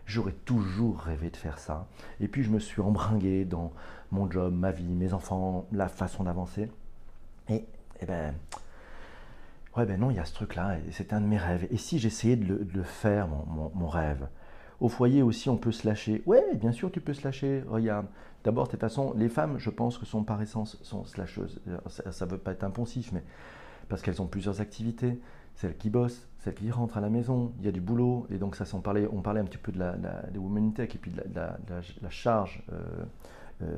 J'aurais 0.09 0.33
toujours 0.43 0.97
rêvé 1.01 1.29
de 1.29 1.37
faire 1.37 1.59
ça. 1.59 1.85
Et 2.19 2.27
puis 2.27 2.41
je 2.41 2.49
me 2.49 2.57
suis 2.57 2.81
embringué 2.81 3.45
dans 3.45 3.71
mon 4.11 4.29
job, 4.29 4.51
ma 4.55 4.71
vie, 4.71 4.95
mes 4.95 5.13
enfants, 5.13 5.67
la 5.71 5.87
façon 5.87 6.23
d'avancer. 6.23 6.71
Et, 7.47 7.63
eh 8.01 8.05
ben, 8.07 8.33
ouais, 9.77 9.85
ben 9.85 9.99
non, 9.99 10.09
il 10.09 10.15
y 10.15 10.19
a 10.19 10.25
ce 10.25 10.33
truc-là, 10.33 10.77
c'était 10.89 11.13
un 11.13 11.21
de 11.21 11.27
mes 11.27 11.37
rêves. 11.37 11.67
Et 11.69 11.77
si 11.77 11.99
j'essayais 11.99 12.35
de, 12.35 12.67
le, 12.73 12.83
faire, 12.83 13.27
mon, 13.27 13.87
rêve? 13.87 14.27
Au 14.79 14.89
foyer 14.89 15.21
aussi, 15.21 15.47
on 15.47 15.57
peut 15.57 15.71
se 15.71 15.87
lâcher. 15.87 16.23
Ouais, 16.25 16.55
bien 16.55 16.71
sûr, 16.71 16.91
tu 16.91 17.01
peux 17.01 17.13
se 17.13 17.23
lâcher. 17.23 17.63
Regarde. 17.67 18.07
D'abord, 18.43 18.65
de 18.65 18.71
toute 18.71 18.79
façon, 18.79 19.13
les 19.15 19.29
femmes, 19.29 19.59
je 19.59 19.69
pense 19.69 19.99
que 19.99 20.07
sont 20.07 20.23
par 20.23 20.41
essence 20.41 20.79
sont. 20.81 21.05
Ça 21.05 22.25
ne 22.25 22.31
veut 22.31 22.39
pas 22.39 22.53
être 22.53 22.63
impensif, 22.63 23.11
mais 23.11 23.23
parce 23.89 24.01
qu'elles 24.01 24.23
ont 24.23 24.27
plusieurs 24.27 24.59
activités 24.59 25.19
celle 25.59 25.75
qui 25.75 25.89
bosse, 25.89 26.28
celle 26.39 26.53
qui 26.53 26.71
rentre 26.71 26.97
à 26.97 27.01
la 27.01 27.09
maison, 27.09 27.51
il 27.59 27.65
y 27.65 27.67
a 27.67 27.71
du 27.71 27.81
boulot, 27.81 28.25
et 28.31 28.37
donc 28.37 28.55
ça, 28.55 28.63
on 28.73 28.79
parlait, 28.79 29.07
on 29.11 29.21
parlait 29.21 29.41
un 29.41 29.45
petit 29.45 29.57
peu 29.57 29.73
de 29.73 29.79
la, 29.79 29.93
de 29.93 30.39
women 30.39 30.73
tech 30.73 30.95
et 30.95 30.97
puis 30.97 31.11
de 31.11 31.21
la, 31.35 32.09
charge 32.09 32.63
euh, 32.71 33.03
euh, 33.61 33.75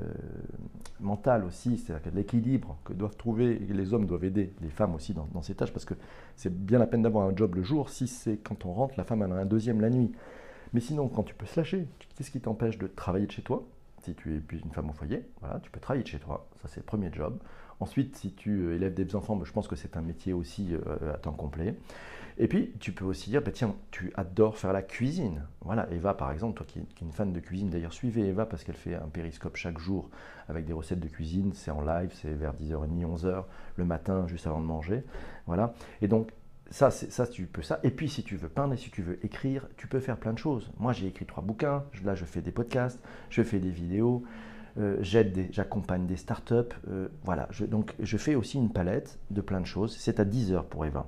mentale 0.99 1.43
aussi, 1.43 1.77
c'est-à-dire 1.77 2.11
l'équilibre 2.13 2.77
que 2.85 2.93
doivent 2.93 3.17
trouver, 3.17 3.55
les 3.55 3.93
hommes 3.95 4.05
doivent 4.05 4.25
aider 4.25 4.53
les 4.61 4.69
femmes 4.69 4.93
aussi 4.93 5.15
dans, 5.15 5.41
ces 5.41 5.55
tâches, 5.55 5.73
parce 5.73 5.85
que 5.85 5.95
c'est 6.35 6.55
bien 6.55 6.77
la 6.77 6.85
peine 6.85 7.01
d'avoir 7.01 7.27
un 7.27 7.35
job 7.35 7.55
le 7.55 7.63
jour, 7.63 7.89
si 7.89 8.07
c'est 8.07 8.37
quand 8.37 8.63
on 8.65 8.73
rentre, 8.73 8.93
la 8.95 9.05
femme 9.05 9.23
en 9.23 9.31
a 9.31 9.35
un 9.35 9.45
deuxième 9.45 9.81
la 9.81 9.89
nuit. 9.89 10.11
Mais 10.73 10.81
sinon, 10.81 11.07
quand 11.07 11.23
tu 11.23 11.33
peux 11.33 11.47
se 11.47 11.59
lâcher, 11.59 11.87
qu'est-ce 12.15 12.29
qui 12.29 12.39
t'empêche 12.39 12.77
de 12.77 12.85
travailler 12.85 13.25
de 13.25 13.31
chez 13.31 13.41
toi? 13.41 13.65
Si 14.03 14.13
tu 14.13 14.35
es 14.35 14.55
une 14.55 14.71
femme 14.71 14.89
au 14.89 14.93
foyer, 14.93 15.25
voilà, 15.41 15.59
tu 15.61 15.71
peux 15.71 15.79
travailler 15.79 16.03
de 16.03 16.09
chez 16.09 16.19
toi, 16.19 16.47
ça 16.61 16.67
c'est 16.67 16.79
le 16.79 16.85
premier 16.85 17.11
job. 17.11 17.39
Ensuite, 17.79 18.15
si 18.15 18.33
tu 18.33 18.51
euh, 18.51 18.75
élèves 18.75 18.93
des 18.93 19.15
enfants, 19.15 19.39
je 19.43 19.51
pense 19.51 19.67
que 19.67 19.75
c'est 19.75 19.97
un 19.97 20.01
métier 20.01 20.33
aussi 20.33 20.75
à 21.11 21.17
temps 21.17 21.31
complet. 21.31 21.75
Et 22.41 22.47
puis, 22.47 22.73
tu 22.79 22.91
peux 22.91 23.05
aussi 23.05 23.29
dire, 23.29 23.43
bah, 23.43 23.51
tiens, 23.53 23.75
tu 23.91 24.11
adores 24.15 24.57
faire 24.57 24.73
la 24.73 24.81
cuisine. 24.81 25.43
Voilà, 25.61 25.87
Eva, 25.91 26.15
par 26.15 26.31
exemple, 26.31 26.57
toi 26.57 26.65
qui, 26.67 26.79
es 26.79 26.83
une 26.99 27.11
fan 27.11 27.31
de 27.31 27.39
cuisine, 27.39 27.69
d'ailleurs, 27.69 27.93
suivez 27.93 28.27
Eva 28.27 28.47
parce 28.47 28.63
qu'elle 28.63 28.75
fait 28.75 28.95
un 28.95 29.09
périscope 29.09 29.57
chaque 29.57 29.77
jour 29.77 30.09
avec 30.49 30.65
des 30.65 30.73
recettes 30.73 30.99
de 30.99 31.07
cuisine. 31.07 31.51
C'est 31.53 31.69
en 31.69 31.81
live, 31.81 32.09
c'est 32.19 32.33
vers 32.33 32.55
10h30, 32.55 33.05
11h, 33.05 33.43
le 33.75 33.85
matin, 33.85 34.25
juste 34.25 34.47
avant 34.47 34.59
de 34.59 34.65
manger. 34.65 35.03
Voilà. 35.45 35.75
Et 36.01 36.07
donc, 36.07 36.31
ça, 36.71 36.89
ça, 36.89 37.27
tu 37.27 37.45
peux 37.45 37.61
ça. 37.61 37.79
Et 37.83 37.91
puis, 37.91 38.09
si 38.09 38.23
tu 38.23 38.37
veux 38.37 38.49
peindre 38.49 38.73
et 38.73 38.77
si 38.77 38.89
tu 38.89 39.03
veux 39.03 39.23
écrire, 39.23 39.67
tu 39.77 39.85
peux 39.85 39.99
faire 39.99 40.17
plein 40.17 40.33
de 40.33 40.39
choses. 40.39 40.71
Moi, 40.79 40.93
j'ai 40.93 41.05
écrit 41.05 41.27
trois 41.27 41.43
bouquins. 41.43 41.83
Là, 42.03 42.15
je 42.15 42.25
fais 42.25 42.41
des 42.41 42.51
podcasts, 42.51 42.99
je 43.29 43.43
fais 43.43 43.59
des 43.59 43.69
vidéos. 43.69 44.23
Euh, 44.79 44.97
j'aide, 45.01 45.49
j'accompagne 45.51 46.07
des 46.07 46.17
startups. 46.17 46.73
Euh, 46.89 47.07
voilà, 47.23 47.49
donc 47.67 47.93
je 47.99 48.17
fais 48.17 48.33
aussi 48.33 48.57
une 48.57 48.71
palette 48.71 49.19
de 49.29 49.41
plein 49.41 49.61
de 49.61 49.67
choses. 49.67 49.95
C'est 49.95 50.19
à 50.19 50.25
10 50.25 50.53
heures 50.53 50.65
pour 50.65 50.87
Eva. 50.87 51.05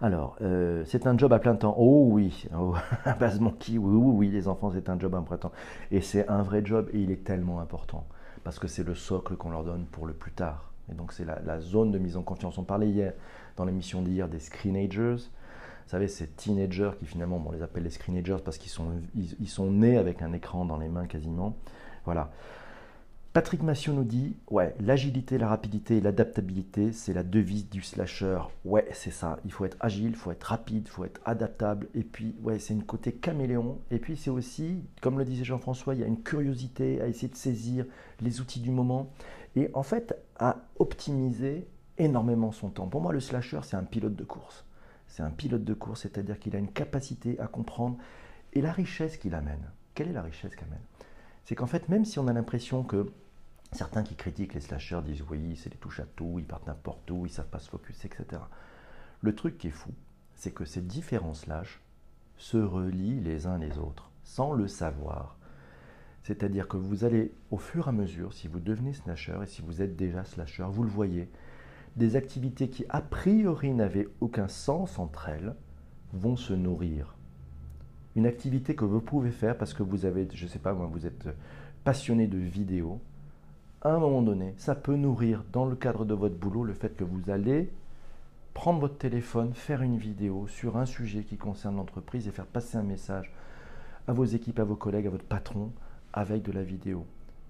Alors, 0.00 0.36
euh, 0.42 0.84
c'est 0.86 1.08
un 1.08 1.18
job 1.18 1.32
à 1.32 1.40
plein 1.40 1.56
temps. 1.56 1.74
Oh 1.76 2.06
oui, 2.10 2.46
oh, 2.56 2.76
oui, 3.20 3.78
oui, 3.78 4.28
les 4.30 4.46
enfants, 4.46 4.70
c'est 4.72 4.88
un 4.88 4.98
job 4.98 5.14
à 5.16 5.20
plein 5.22 5.36
temps. 5.38 5.52
Et 5.90 6.00
c'est 6.00 6.28
un 6.28 6.42
vrai 6.42 6.62
job 6.64 6.88
et 6.92 7.00
il 7.00 7.10
est 7.10 7.24
tellement 7.24 7.60
important 7.60 8.06
parce 8.44 8.60
que 8.60 8.68
c'est 8.68 8.84
le 8.84 8.94
socle 8.94 9.34
qu'on 9.36 9.50
leur 9.50 9.64
donne 9.64 9.86
pour 9.86 10.06
le 10.06 10.12
plus 10.12 10.30
tard. 10.30 10.70
Et 10.90 10.94
donc, 10.94 11.12
c'est 11.12 11.24
la, 11.24 11.60
zone 11.60 11.90
de 11.90 11.98
mise 11.98 12.16
en 12.16 12.22
confiance. 12.22 12.58
On 12.58 12.62
parlait 12.62 12.88
hier, 12.88 13.12
dans 13.56 13.64
l'émission 13.64 14.00
d'hier, 14.00 14.28
des 14.28 14.38
screenagers. 14.38 15.16
Vous 15.16 15.90
savez, 15.90 16.06
ces 16.06 16.28
teenagers 16.28 16.92
qui 17.00 17.04
finalement, 17.04 17.42
on 17.44 17.50
les 17.50 17.62
appelle 17.62 17.82
les 17.82 17.90
screenagers 17.90 18.36
parce 18.44 18.56
qu'ils 18.56 18.70
sont, 18.70 18.92
ils 19.16 19.48
sont 19.48 19.70
nés 19.70 19.98
avec 19.98 20.22
un 20.22 20.32
écran 20.32 20.64
dans 20.64 20.78
les 20.78 20.88
mains 20.88 21.06
quasiment. 21.06 21.56
Voilà. 22.04 22.30
Patrick 23.38 23.62
Massio 23.62 23.92
nous 23.92 24.02
dit 24.02 24.36
Ouais, 24.50 24.74
l'agilité, 24.80 25.38
la 25.38 25.46
rapidité 25.46 25.98
et 25.98 26.00
l'adaptabilité, 26.00 26.90
c'est 26.90 27.12
la 27.12 27.22
devise 27.22 27.70
du 27.70 27.82
slasher. 27.82 28.40
Ouais, 28.64 28.88
c'est 28.92 29.12
ça. 29.12 29.38
Il 29.44 29.52
faut 29.52 29.64
être 29.64 29.76
agile, 29.78 30.08
il 30.08 30.16
faut 30.16 30.32
être 30.32 30.42
rapide, 30.42 30.82
il 30.86 30.90
faut 30.90 31.04
être 31.04 31.20
adaptable. 31.24 31.86
Et 31.94 32.02
puis, 32.02 32.34
ouais, 32.42 32.58
c'est 32.58 32.74
une 32.74 32.82
côté 32.82 33.12
caméléon. 33.12 33.78
Et 33.92 34.00
puis, 34.00 34.16
c'est 34.16 34.30
aussi, 34.30 34.82
comme 35.00 35.20
le 35.20 35.24
disait 35.24 35.44
Jean-François, 35.44 35.94
il 35.94 36.00
y 36.00 36.02
a 36.02 36.08
une 36.08 36.20
curiosité 36.20 37.00
à 37.00 37.06
essayer 37.06 37.28
de 37.28 37.36
saisir 37.36 37.86
les 38.20 38.40
outils 38.40 38.58
du 38.58 38.72
moment. 38.72 39.12
Et 39.54 39.70
en 39.72 39.84
fait, 39.84 40.16
à 40.40 40.56
optimiser 40.80 41.68
énormément 41.96 42.50
son 42.50 42.70
temps. 42.70 42.88
Pour 42.88 43.02
moi, 43.02 43.12
le 43.12 43.20
slasher, 43.20 43.60
c'est 43.62 43.76
un 43.76 43.84
pilote 43.84 44.16
de 44.16 44.24
course. 44.24 44.64
C'est 45.06 45.22
un 45.22 45.30
pilote 45.30 45.62
de 45.62 45.74
course, 45.74 46.00
c'est-à-dire 46.02 46.40
qu'il 46.40 46.56
a 46.56 46.58
une 46.58 46.72
capacité 46.72 47.38
à 47.38 47.46
comprendre 47.46 47.98
et 48.52 48.60
la 48.60 48.72
richesse 48.72 49.16
qu'il 49.16 49.36
amène. 49.36 49.70
Quelle 49.94 50.08
est 50.08 50.12
la 50.12 50.22
richesse 50.22 50.56
qu'il 50.56 50.66
amène 50.66 50.80
c'est 51.48 51.54
qu'en 51.54 51.66
fait, 51.66 51.88
même 51.88 52.04
si 52.04 52.18
on 52.18 52.28
a 52.28 52.34
l'impression 52.34 52.82
que 52.82 53.10
certains 53.72 54.02
qui 54.02 54.14
critiquent 54.14 54.54
les 54.54 54.60
slashers 54.60 55.02
disent 55.04 55.24
oui, 55.30 55.56
c'est 55.56 55.70
des 55.70 55.76
touches 55.76 56.00
à 56.00 56.06
tout, 56.16 56.36
ils 56.38 56.44
partent 56.44 56.66
n'importe 56.66 57.10
où, 57.10 57.26
ils 57.26 57.32
savent 57.32 57.48
pas 57.48 57.58
se 57.58 57.68
focus, 57.68 58.04
etc. 58.04 58.42
Le 59.20 59.34
truc 59.34 59.58
qui 59.58 59.68
est 59.68 59.72
fou, 59.72 59.90
c'est 60.34 60.52
que 60.52 60.64
ces 60.64 60.80
différents 60.80 61.34
slash 61.34 61.80
se 62.36 62.56
relient 62.56 63.20
les 63.20 63.46
uns 63.46 63.58
les 63.58 63.78
autres, 63.78 64.10
sans 64.22 64.52
le 64.52 64.68
savoir. 64.68 65.36
C'est-à-dire 66.22 66.68
que 66.68 66.76
vous 66.76 67.04
allez, 67.04 67.32
au 67.50 67.58
fur 67.58 67.86
et 67.86 67.90
à 67.90 67.92
mesure, 67.92 68.32
si 68.32 68.48
vous 68.48 68.60
devenez 68.60 68.92
slasher 68.92 69.38
et 69.42 69.46
si 69.46 69.62
vous 69.62 69.82
êtes 69.82 69.96
déjà 69.96 70.24
slasher, 70.24 70.66
vous 70.70 70.84
le 70.84 70.90
voyez, 70.90 71.28
des 71.96 72.16
activités 72.16 72.68
qui 72.68 72.84
a 72.88 73.00
priori 73.00 73.72
n'avaient 73.72 74.08
aucun 74.20 74.48
sens 74.48 74.98
entre 74.98 75.28
elles 75.28 75.54
vont 76.12 76.36
se 76.36 76.52
nourrir 76.52 77.18
une 78.18 78.26
activité 78.26 78.74
que 78.74 78.84
vous 78.84 79.00
pouvez 79.00 79.30
faire 79.30 79.56
parce 79.56 79.72
que 79.72 79.84
vous 79.84 80.04
avez, 80.04 80.26
je 80.32 80.46
sais 80.48 80.58
pas 80.58 80.74
moi, 80.74 80.88
vous 80.90 81.06
êtes 81.06 81.28
passionné 81.84 82.26
de 82.26 82.36
vidéo, 82.36 83.00
à 83.82 83.90
un 83.90 83.98
moment 83.98 84.22
donné, 84.22 84.54
ça 84.56 84.74
peut 84.74 84.96
nourrir 84.96 85.44
dans 85.52 85.66
le 85.66 85.76
cadre 85.76 86.04
de 86.04 86.14
votre 86.14 86.34
boulot 86.34 86.64
le 86.64 86.72
fait 86.74 86.96
que 86.96 87.04
vous 87.04 87.30
allez 87.30 87.70
prendre 88.52 88.80
votre 88.80 88.98
téléphone, 88.98 89.54
faire 89.54 89.82
une 89.82 89.98
vidéo 89.98 90.48
sur 90.48 90.76
un 90.76 90.86
sujet 90.86 91.22
qui 91.22 91.36
concerne 91.36 91.76
l'entreprise 91.76 92.26
et 92.26 92.32
faire 92.32 92.46
passer 92.46 92.76
un 92.76 92.82
message 92.82 93.32
à 94.08 94.12
vos 94.12 94.24
équipes, 94.24 94.58
à 94.58 94.64
vos 94.64 94.74
collègues, 94.74 95.06
à 95.06 95.10
votre 95.10 95.24
patron 95.24 95.70
avec 96.12 96.42
de 96.42 96.50
la 96.50 96.64
vidéo. 96.64 97.06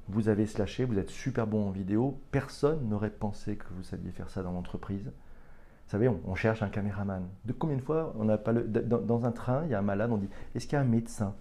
Vous 0.09 0.29
avez 0.29 0.47
slashé, 0.47 0.85
vous 0.85 0.99
êtes 0.99 1.09
super 1.09 1.47
bon 1.47 1.69
en 1.69 1.71
vidéo, 1.71 2.19
personne 2.31 2.89
n'aurait 2.89 3.09
pensé 3.09 3.57
que 3.57 3.65
vous 3.71 3.83
saviez 3.83 4.11
faire 4.11 4.29
ça 4.29 4.43
dans 4.43 4.53
l'entreprise. 4.53 5.05
Vous 5.05 5.93
savez, 5.93 6.09
on, 6.09 6.35
cherche 6.35 6.63
un 6.63 6.69
caméraman. 6.69 7.27
De 7.47 7.55
combien 7.55 7.77
de 7.77 7.83
fois 7.83 8.13
on 8.19 8.25
n'a 8.25 8.37
pas 8.37 8.53
le, 8.53 8.65
dans, 8.65 9.25
un 9.25 9.33
train, 9.33 9.65
il 9.65 9.71
y 9.71 9.75
a 9.75 9.79
un 9.79 9.83
malade, 9.83 10.11
on 10.13 10.19
dit 10.19 10.29
est-ce 10.55 10.67
qu'il 10.67 10.75
y 10.75 10.77
a 10.77 10.83
un 10.83 10.85
médecin 10.85 11.35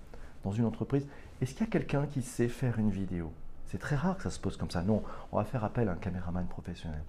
Dans 0.46 0.52
une 0.52 0.64
entreprise, 0.64 1.06
est-ce 1.42 1.52
qu'il 1.54 1.66
y 1.66 1.70
a 1.70 1.72
quelqu'un 1.72 2.06
qui 2.06 2.22
sait 2.22 2.48
faire 2.48 2.80
une 2.80 2.90
vidéo? 2.90 3.34
C'est 3.68 3.78
très 3.78 3.96
rare 3.96 4.18
que 4.18 4.24
ça 4.24 4.30
se 4.30 4.40
pose 4.40 4.58
comme 4.58 4.72
ça. 4.72 4.82
Non, 4.82 5.04
on 5.32 5.38
va 5.38 5.44
faire 5.44 5.64
appel 5.64 5.90
à 5.90 5.92
un 5.92 5.96
caméraman 5.96 6.48
professionnel. 6.48 7.04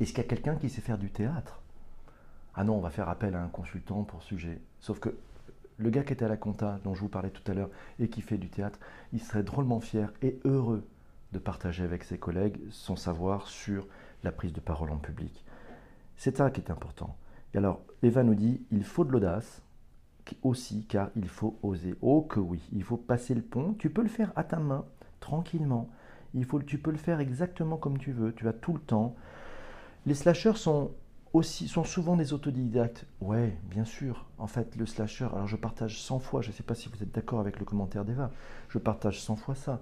Est-ce 0.00 0.10
qu'il 0.10 0.22
y 0.22 0.26
a 0.26 0.28
quelqu'un 0.28 0.56
qui 0.56 0.70
sait 0.70 0.80
faire 0.80 0.98
du 0.98 1.10
théâtre? 1.10 1.60
Ah 2.54 2.64
non, 2.64 2.76
on 2.76 2.80
va 2.80 2.90
faire 2.90 3.08
appel 3.08 3.34
à 3.34 3.42
un 3.42 3.48
consultant 3.48 4.04
pour 4.04 4.22
sujet. 4.22 4.60
Sauf 4.80 5.00
que 5.00 5.16
le 5.78 5.90
gars 5.90 6.02
qui 6.02 6.12
était 6.12 6.24
à 6.24 6.28
la 6.28 6.36
compta, 6.36 6.78
dont 6.84 6.94
je 6.94 7.00
vous 7.00 7.08
parlais 7.08 7.30
tout 7.30 7.48
à 7.50 7.54
l'heure, 7.54 7.70
et 7.98 8.08
qui 8.08 8.20
fait 8.20 8.38
du 8.38 8.48
théâtre, 8.48 8.78
il 9.12 9.20
serait 9.20 9.42
drôlement 9.42 9.80
fier 9.80 10.12
et 10.22 10.38
heureux 10.44 10.86
de 11.32 11.38
partager 11.38 11.84
avec 11.84 12.04
ses 12.04 12.18
collègues 12.18 12.58
son 12.70 12.96
savoir 12.96 13.48
sur 13.48 13.86
la 14.24 14.32
prise 14.32 14.52
de 14.52 14.60
parole 14.60 14.90
en 14.90 14.96
public. 14.96 15.44
C'est 16.16 16.36
ça 16.36 16.50
qui 16.50 16.60
est 16.60 16.70
important. 16.70 17.16
Et 17.54 17.58
alors, 17.58 17.80
Eva 18.02 18.22
nous 18.22 18.34
dit, 18.34 18.62
il 18.70 18.84
faut 18.84 19.04
de 19.04 19.12
l'audace 19.12 19.62
aussi, 20.42 20.84
car 20.86 21.10
il 21.16 21.28
faut 21.28 21.58
oser. 21.62 21.96
Oh 22.02 22.22
que 22.22 22.40
oui, 22.40 22.60
il 22.72 22.82
faut 22.82 22.96
passer 22.96 23.34
le 23.34 23.42
pont. 23.42 23.74
Tu 23.78 23.88
peux 23.88 24.02
le 24.02 24.08
faire 24.08 24.32
à 24.36 24.44
ta 24.44 24.58
main, 24.58 24.84
tranquillement. 25.20 25.88
Il 26.34 26.44
faut, 26.44 26.60
tu 26.60 26.78
peux 26.78 26.90
le 26.90 26.98
faire 26.98 27.20
exactement 27.20 27.76
comme 27.76 27.98
tu 27.98 28.12
veux. 28.12 28.34
Tu 28.34 28.46
as 28.48 28.52
tout 28.52 28.72
le 28.72 28.80
temps. 28.80 29.14
Les 30.06 30.14
slashers 30.14 30.56
sont 30.56 30.92
aussi 31.32 31.68
sont 31.68 31.84
souvent 31.84 32.16
des 32.16 32.32
autodidactes. 32.32 33.06
Ouais, 33.20 33.56
bien 33.70 33.84
sûr. 33.84 34.26
En 34.38 34.46
fait, 34.46 34.76
le 34.76 34.86
slasher, 34.86 35.28
alors 35.32 35.46
je 35.46 35.56
partage 35.56 36.00
100 36.00 36.18
fois, 36.20 36.42
je 36.42 36.48
ne 36.48 36.52
sais 36.52 36.62
pas 36.62 36.74
si 36.74 36.88
vous 36.88 37.02
êtes 37.02 37.14
d'accord 37.14 37.40
avec 37.40 37.58
le 37.58 37.64
commentaire 37.64 38.04
d'Eva, 38.04 38.30
je 38.68 38.78
partage 38.78 39.20
100 39.20 39.36
fois 39.36 39.54
ça. 39.54 39.80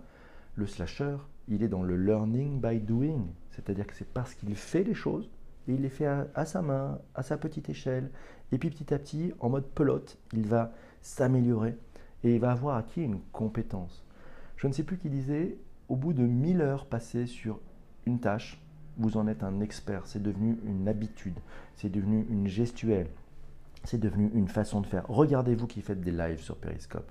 Le 0.56 0.66
slasher, 0.66 1.16
il 1.48 1.62
est 1.62 1.68
dans 1.68 1.82
le 1.82 1.96
learning 1.96 2.60
by 2.60 2.80
doing, 2.80 3.26
c'est-à-dire 3.50 3.86
que 3.86 3.94
c'est 3.94 4.08
parce 4.08 4.34
qu'il 4.34 4.54
fait 4.56 4.84
les 4.84 4.94
choses 4.94 5.30
et 5.68 5.74
il 5.74 5.82
les 5.82 5.88
fait 5.88 6.06
à, 6.06 6.44
sa 6.44 6.62
main, 6.62 6.98
à 7.14 7.22
sa 7.22 7.36
petite 7.36 7.68
échelle, 7.68 8.10
et 8.52 8.58
puis 8.58 8.70
petit 8.70 8.94
à 8.94 8.98
petit, 8.98 9.32
en 9.40 9.48
mode 9.48 9.66
pelote, 9.66 10.18
il 10.32 10.46
va 10.46 10.72
s'améliorer 11.02 11.76
et 12.22 12.34
il 12.34 12.40
va 12.40 12.52
avoir 12.52 12.76
acquis 12.76 13.02
une 13.02 13.20
compétence. 13.32 14.05
Je 14.56 14.66
ne 14.66 14.72
sais 14.72 14.82
plus 14.82 14.98
qui 14.98 15.10
disait, 15.10 15.56
au 15.88 15.96
bout 15.96 16.12
de 16.12 16.22
1000 16.22 16.60
heures 16.60 16.86
passées 16.86 17.26
sur 17.26 17.60
une 18.06 18.18
tâche, 18.18 18.60
vous 18.96 19.16
en 19.16 19.26
êtes 19.26 19.42
un 19.42 19.60
expert. 19.60 20.06
C'est 20.06 20.22
devenu 20.22 20.58
une 20.64 20.88
habitude, 20.88 21.38
c'est 21.76 21.90
devenu 21.90 22.26
une 22.30 22.48
gestuelle, 22.48 23.08
c'est 23.84 24.00
devenu 24.00 24.30
une 24.34 24.48
façon 24.48 24.80
de 24.80 24.86
faire. 24.86 25.06
Regardez-vous 25.08 25.66
qui 25.66 25.82
faites 25.82 26.00
des 26.00 26.10
lives 26.10 26.40
sur 26.40 26.56
Periscope. 26.56 27.10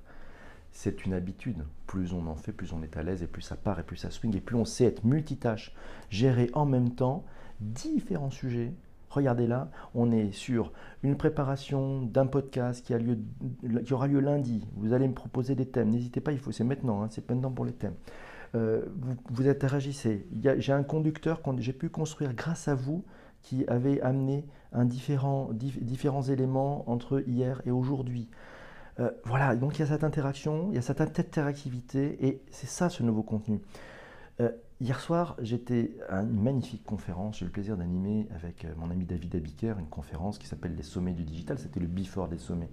C'est 0.71 1.05
une 1.05 1.13
habitude. 1.13 1.63
Plus 1.87 2.13
on 2.13 2.27
en 2.27 2.35
fait, 2.35 2.51
plus 2.51 2.73
on 2.73 2.83
est 2.83 2.97
à 2.97 3.03
l'aise 3.03 3.23
et 3.23 3.27
plus 3.27 3.43
ça 3.43 3.55
part 3.55 3.79
et 3.79 3.83
plus 3.83 3.95
ça 3.95 4.11
swing 4.11 4.35
et 4.35 4.41
plus 4.41 4.57
on 4.57 4.65
sait 4.65 4.85
être 4.85 5.05
multitâche, 5.05 5.73
gérer 6.09 6.49
en 6.53 6.65
même 6.65 6.89
temps 6.89 7.23
différents 7.61 8.31
sujets. 8.31 8.73
Regardez 9.15 9.47
là, 9.47 9.71
on 9.93 10.11
est 10.11 10.31
sur 10.31 10.71
une 11.01 11.15
préparation 11.15 12.01
d'un 12.01 12.27
podcast 12.27 12.85
qui, 12.85 12.93
aura 13.93 14.07
lieu 14.07 14.19
lundi. 14.19 14.67
Vous 14.75 14.93
allez 14.93 15.07
me 15.07 15.13
proposer 15.13 15.55
des 15.55 15.65
thèmes. 15.65 15.89
N'hésitez 15.89 16.19
pas, 16.19 16.31
il 16.31 16.37
faut, 16.37 16.51
c'est 16.51 16.63
maintenant, 16.63 17.01
hein, 17.01 17.07
c'est 17.09 17.27
maintenant 17.29 17.51
pour 17.51 17.65
les 17.65 17.73
thèmes. 17.73 17.95
Euh, 18.55 18.81
vous, 19.29 19.47
interagissez. 19.47 20.27
J'ai 20.57 20.73
un 20.73 20.83
conducteur 20.83 21.41
que 21.41 21.49
j'ai 21.59 21.73
pu 21.73 21.89
construire 21.89 22.33
grâce 22.33 22.67
à 22.67 22.75
vous 22.75 23.05
qui 23.41 23.65
avait 23.67 24.01
amené 24.01 24.45
différents 24.73 25.51
éléments 26.21 26.89
entre 26.89 27.23
hier 27.25 27.61
et 27.65 27.71
aujourd'hui. 27.71 28.29
Euh, 28.99 29.11
voilà, 29.25 29.55
donc 29.55 29.77
il 29.77 29.79
y 29.79 29.83
a 29.83 29.87
cette 29.87 30.03
interaction, 30.03 30.67
il 30.71 30.75
y 30.75 30.77
a 30.77 30.81
cette 30.81 31.01
interactivité, 31.01 32.25
et 32.25 32.41
c'est 32.49 32.67
ça 32.67 32.89
ce 32.89 33.03
nouveau 33.03 33.23
contenu. 33.23 33.61
Euh, 34.39 34.51
hier 34.81 34.99
soir, 34.99 35.35
j'étais 35.41 35.97
à 36.09 36.21
une 36.21 36.41
magnifique 36.41 36.83
conférence, 36.83 37.37
j'ai 37.37 37.45
eu 37.45 37.47
le 37.47 37.51
plaisir 37.51 37.77
d'animer 37.77 38.27
avec 38.35 38.65
mon 38.77 38.91
ami 38.91 39.05
David 39.05 39.35
Abiker 39.35 39.75
une 39.79 39.87
conférence 39.87 40.37
qui 40.37 40.47
s'appelle 40.47 40.75
Les 40.75 40.83
Sommets 40.83 41.13
du 41.13 41.23
Digital, 41.23 41.57
c'était 41.59 41.79
le 41.79 41.87
before 41.87 42.27
des 42.27 42.37
sommets. 42.37 42.69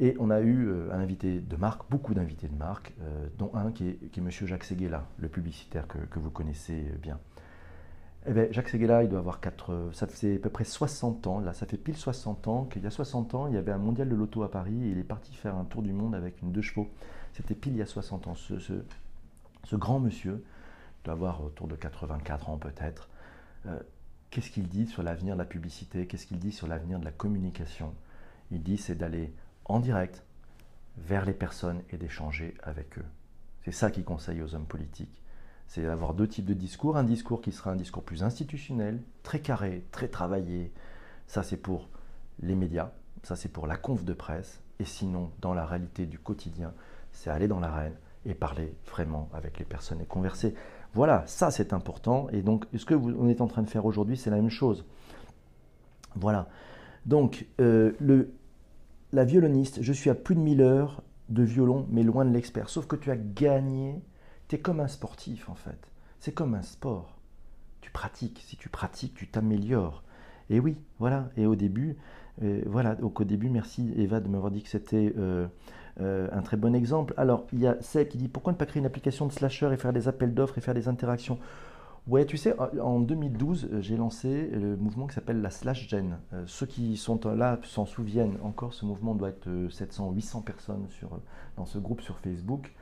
Et 0.00 0.14
on 0.20 0.30
a 0.30 0.40
eu 0.40 0.66
euh, 0.68 0.92
un 0.92 1.00
invité 1.00 1.40
de 1.40 1.56
marque, 1.56 1.90
beaucoup 1.90 2.14
d'invités 2.14 2.46
de 2.46 2.54
marque, 2.54 2.92
euh, 3.02 3.26
dont 3.36 3.50
un 3.54 3.72
qui 3.72 3.88
est, 3.88 4.10
qui 4.12 4.20
est 4.20 4.22
M. 4.22 4.30
Jacques 4.30 4.64
Seguela, 4.64 5.06
le 5.18 5.28
publicitaire 5.28 5.88
que, 5.88 6.18
vous 6.18 6.30
connaissez 6.30 6.84
bien. 7.02 7.18
Eh 8.26 8.32
bien, 8.32 8.46
Jacques 8.50 8.68
Seguela, 8.68 9.02
il 9.02 9.08
doit 9.08 9.18
avoir 9.18 9.40
4, 9.40 9.90
ça 9.92 10.06
fait 10.06 10.36
à 10.36 10.38
peu 10.38 10.50
près 10.50 10.64
60 10.64 11.26
ans, 11.26 11.40
là, 11.40 11.52
ça 11.52 11.66
fait 11.66 11.76
pile 11.76 11.96
60 11.96 12.46
ans 12.46 12.64
qu'il 12.64 12.82
y 12.82 12.86
a 12.86 12.90
60 12.90 13.34
ans, 13.34 13.46
il 13.48 13.54
y 13.54 13.56
avait 13.56 13.72
un 13.72 13.78
mondial 13.78 14.08
de 14.08 14.14
l'auto 14.14 14.42
à 14.42 14.50
Paris 14.50 14.84
et 14.84 14.90
il 14.90 14.98
est 14.98 15.04
parti 15.04 15.34
faire 15.34 15.56
un 15.56 15.64
tour 15.64 15.82
du 15.82 15.92
monde 15.92 16.14
avec 16.14 16.42
une 16.42 16.52
deux 16.52 16.62
chevaux. 16.62 16.88
C'était 17.32 17.54
pile 17.54 17.72
il 17.72 17.78
y 17.78 17.82
a 17.82 17.86
60 17.86 18.28
ans. 18.28 18.34
Ce, 18.34 19.74
grand 19.74 19.98
monsieur 19.98 20.44
doit 21.04 21.14
avoir 21.14 21.42
autour 21.42 21.68
de 21.68 21.76
84 21.76 22.50
ans 22.50 22.58
peut-être. 22.58 23.08
Euh, 23.66 23.78
qu'est-ce 24.30 24.50
qu'il 24.50 24.68
dit 24.68 24.86
sur 24.86 25.02
l'avenir 25.02 25.34
de 25.34 25.38
la 25.38 25.44
publicité? 25.44 26.06
Qu'est-ce 26.06 26.26
qu'il 26.26 26.38
dit 26.38 26.52
sur 26.52 26.66
l'avenir 26.66 26.98
de 26.98 27.04
la 27.04 27.12
communication? 27.12 27.94
Il 28.50 28.62
dit 28.62 28.78
c'est 28.78 28.94
d'aller 28.94 29.32
en 29.64 29.80
direct 29.80 30.24
vers 30.96 31.24
les 31.24 31.32
personnes 31.32 31.82
et 31.90 31.96
d'échanger 31.96 32.54
avec 32.62 32.98
eux. 32.98 33.04
C'est 33.64 33.72
ça 33.72 33.90
qu'il 33.90 34.04
conseille 34.04 34.42
aux 34.42 34.54
hommes 34.54 34.66
politiques. 34.66 35.22
C'est 35.66 35.82
d'avoir 35.82 36.14
deux 36.14 36.26
types 36.26 36.46
de 36.46 36.54
discours. 36.54 36.96
Un 36.96 37.04
discours 37.04 37.42
qui 37.42 37.52
sera 37.52 37.70
un 37.70 37.76
discours 37.76 38.02
plus 38.02 38.22
institutionnel, 38.22 39.02
très 39.22 39.40
carré, 39.40 39.84
très 39.92 40.08
travaillé. 40.08 40.72
Ça, 41.26 41.42
c'est 41.42 41.58
pour 41.58 41.88
les 42.40 42.54
médias. 42.54 42.90
Ça, 43.22 43.36
c'est 43.36 43.50
pour 43.50 43.66
la 43.66 43.76
conf 43.76 44.04
de 44.04 44.14
presse. 44.14 44.62
Et 44.78 44.86
sinon, 44.86 45.30
dans 45.40 45.52
la 45.52 45.66
réalité 45.66 46.06
du 46.06 46.18
quotidien, 46.18 46.72
c'est 47.12 47.30
aller 47.30 47.48
dans 47.48 47.60
l'arène 47.60 47.94
et 48.24 48.34
parler 48.34 48.74
vraiment 48.86 49.28
avec 49.34 49.58
les 49.58 49.64
personnes 49.64 50.00
et 50.00 50.06
converser. 50.06 50.54
Voilà, 50.94 51.24
ça 51.26 51.50
c'est 51.50 51.72
important. 51.72 52.28
Et 52.32 52.42
donc, 52.42 52.66
ce 52.76 52.84
que 52.84 52.94
vous, 52.94 53.14
on 53.18 53.28
est 53.28 53.40
en 53.40 53.46
train 53.46 53.62
de 53.62 53.68
faire 53.68 53.86
aujourd'hui, 53.86 54.16
c'est 54.16 54.30
la 54.30 54.36
même 54.36 54.50
chose. 54.50 54.84
Voilà. 56.16 56.48
Donc, 57.06 57.46
euh, 57.60 57.92
le, 58.00 58.32
la 59.12 59.24
violoniste, 59.24 59.82
je 59.82 59.92
suis 59.92 60.10
à 60.10 60.14
plus 60.14 60.34
de 60.34 60.40
1000 60.40 60.60
heures 60.62 61.02
de 61.28 61.42
violon, 61.42 61.86
mais 61.90 62.02
loin 62.02 62.24
de 62.24 62.30
l'expert. 62.30 62.68
Sauf 62.68 62.86
que 62.86 62.96
tu 62.96 63.10
as 63.10 63.16
gagné, 63.16 64.02
tu 64.48 64.56
es 64.56 64.58
comme 64.58 64.80
un 64.80 64.88
sportif 64.88 65.48
en 65.48 65.54
fait. 65.54 65.78
C'est 66.20 66.32
comme 66.32 66.54
un 66.54 66.62
sport. 66.62 67.18
Tu 67.80 67.90
pratiques, 67.90 68.42
si 68.44 68.56
tu 68.56 68.68
pratiques, 68.68 69.14
tu 69.14 69.28
t'améliores. 69.28 70.02
Et 70.50 70.60
oui, 70.60 70.76
voilà. 70.98 71.30
Et 71.36 71.46
au 71.46 71.54
début, 71.54 71.96
euh, 72.42 72.62
voilà, 72.66 72.96
au 73.02 73.24
début, 73.24 73.50
merci 73.50 73.92
Eva 73.96 74.20
de 74.20 74.28
m'avoir 74.28 74.50
dit 74.50 74.62
que 74.62 74.68
c'était 74.68 75.12
euh, 75.16 75.46
euh, 76.00 76.28
un 76.32 76.42
très 76.42 76.56
bon 76.56 76.74
exemple. 76.74 77.14
Alors, 77.16 77.46
il 77.52 77.60
y 77.60 77.66
a 77.66 77.76
celle 77.80 78.08
qui 78.08 78.18
dit 78.18 78.28
pourquoi 78.28 78.52
ne 78.52 78.58
pas 78.58 78.66
créer 78.66 78.80
une 78.80 78.86
application 78.86 79.26
de 79.26 79.32
slasher 79.32 79.70
et 79.72 79.76
faire 79.76 79.92
des 79.92 80.08
appels 80.08 80.34
d'offres 80.34 80.58
et 80.58 80.60
faire 80.60 80.74
des 80.74 80.88
interactions? 80.88 81.38
Ouais, 82.08 82.24
tu 82.24 82.38
sais, 82.38 82.56
en 82.58 83.00
2012, 83.00 83.68
euh, 83.70 83.80
j'ai 83.82 83.98
lancé 83.98 84.48
le 84.54 84.76
mouvement 84.76 85.06
qui 85.06 85.14
s'appelle 85.14 85.42
la 85.42 85.50
Slash 85.50 85.90
Gen. 85.90 86.16
Euh, 86.32 86.42
ceux 86.46 86.64
qui 86.64 86.96
sont 86.96 87.20
là 87.36 87.58
s'en 87.64 87.84
souviennent 87.84 88.38
encore, 88.42 88.72
ce 88.72 88.86
mouvement 88.86 89.14
doit 89.14 89.28
être 89.28 89.46
700, 89.70 90.08
euh, 90.08 90.14
800 90.14 90.40
personnes 90.40 90.86
sur, 90.88 91.20
dans 91.58 91.66
ce 91.66 91.76
groupe 91.78 92.00
sur 92.00 92.18
Facebook. 92.18 92.72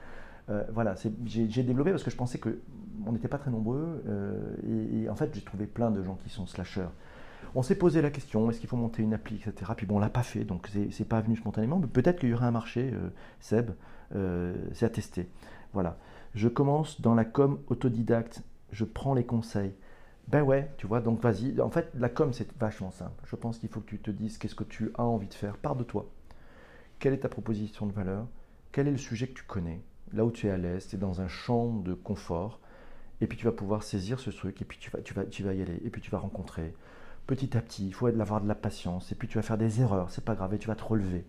voilà, 0.73 0.95
j'ai 1.25 1.63
développé 1.65 1.91
parce 1.91 2.05
que 2.05 2.11
je 2.11 2.17
pensais 2.17 2.39
qu'on 2.39 3.11
n'était 3.11 3.27
pas 3.27 3.39
très 3.39 3.51
nombreux 3.51 4.05
et, 4.93 5.09
en 5.09 5.17
fait 5.17 5.35
j'ai 5.35 5.41
trouvé 5.41 5.67
plein 5.67 5.91
de 5.91 6.05
gens 6.05 6.17
qui 6.23 6.31
sont 6.31 6.47
slashers. 6.47 6.87
On 7.55 7.63
s'est 7.63 7.77
posé 7.77 8.03
la 8.03 8.11
question, 8.11 8.51
est-ce 8.51 8.61
qu'il 8.61 8.69
faut 8.69 8.77
monter 8.77 9.03
une 9.03 9.15
appli, 9.15 9.37
etc. 9.37 9.73
Puis 9.77 9.87
bon, 9.87 9.97
on 9.97 9.99
l'a 9.99 10.11
pas 10.11 10.23
fait, 10.23 10.45
donc 10.45 10.69
c'est 10.91 11.09
pas 11.09 11.21
venu 11.21 11.37
spontanément, 11.37 11.79
mais 11.79 11.87
peut-être 11.87 12.19
qu'il 12.19 12.29
y 12.29 12.35
aurait 12.35 12.47
un 12.47 12.51
marché, 12.51 12.93
Seb, 13.41 13.71
c'est 14.11 14.85
à 14.85 14.91
tester. 14.91 15.29
Voilà. 15.73 15.99
Je 16.35 16.49
commence 16.49 17.01
dans 17.01 17.15
la 17.15 17.25
com 17.25 17.61
autodidacte 17.69 18.43
je 18.73 18.85
prends 18.85 19.15
les 19.15 19.25
conseils. 19.25 19.75
Ben 20.29 20.43
ouais, 20.43 20.71
tu 20.77 20.87
vois, 20.87 21.01
donc 21.01 21.21
vas-y. 21.21 21.61
En 21.61 21.71
fait, 21.71 21.91
la 21.95 22.09
com, 22.09 22.33
c'est 22.33 22.53
vachement 22.59 22.91
simple. 22.91 23.23
Je 23.25 23.37
pense 23.37 23.59
qu'il 23.59 23.69
faut 23.69 23.81
que 23.81 23.89
tu 23.89 23.99
te 23.99 24.11
dises 24.11 24.39
qu'est-ce 24.39 24.55
que 24.55 24.65
tu 24.65 24.91
as 24.99 25.05
envie 25.05 25.29
de 25.29 25.35
faire. 25.35 25.57
Pars 25.57 25.77
de 25.77 25.85
toi. 25.85 26.11
Quelle 26.99 27.15
est 27.15 27.21
ta 27.21 27.29
proposition 27.29 27.87
de 27.87 27.93
valeur? 27.93 28.27
Quel 28.73 28.89
est 28.89 28.93
le 28.93 28.97
sujet 28.97 29.29
que 29.29 29.35
tu 29.35 29.45
connais? 29.45 29.83
Là 30.13 30.25
où 30.25 30.31
tu 30.31 30.49
es 30.49 30.51
à 30.51 30.57
l'aise, 30.57 30.89
tu 30.89 30.97
es 30.97 30.99
dans 30.99 31.21
un 31.21 31.29
champ 31.29 31.73
de 31.75 31.95
confort. 31.95 32.61
Et 33.21 33.27
puis 33.27 33.39
tu 33.39 33.45
vas 33.47 33.53
pouvoir 33.53 33.83
saisir 33.83 34.21
ce 34.21 34.31
truc, 34.31 34.61
et 34.61 34.65
puis 34.65 34.79
tu 34.79 35.15
vas 35.15 35.55
y 35.55 35.63
aller, 35.63 35.81
et 35.85 35.91
puis 35.91 36.03
tu 36.03 36.11
vas 36.11 36.19
rencontrer. 36.19 36.75
Petit 37.27 37.57
à 37.57 37.61
petit, 37.61 37.89
il 37.89 37.95
faut 37.95 38.07
avoir 38.07 38.41
de 38.41 38.49
la 38.49 38.55
patience, 38.55 39.11
et 39.11 39.15
puis 39.15 39.27
tu 39.27 39.39
vas 39.39 39.43
faire 39.43 39.59
des 39.59 39.81
erreurs, 39.81 40.11
c'est 40.11 40.25
pas 40.25 40.35
grave, 40.35 40.55
et 40.55 40.59
tu 40.59 40.69
vas 40.69 40.77
te 40.77 40.85
relever. 40.85 41.25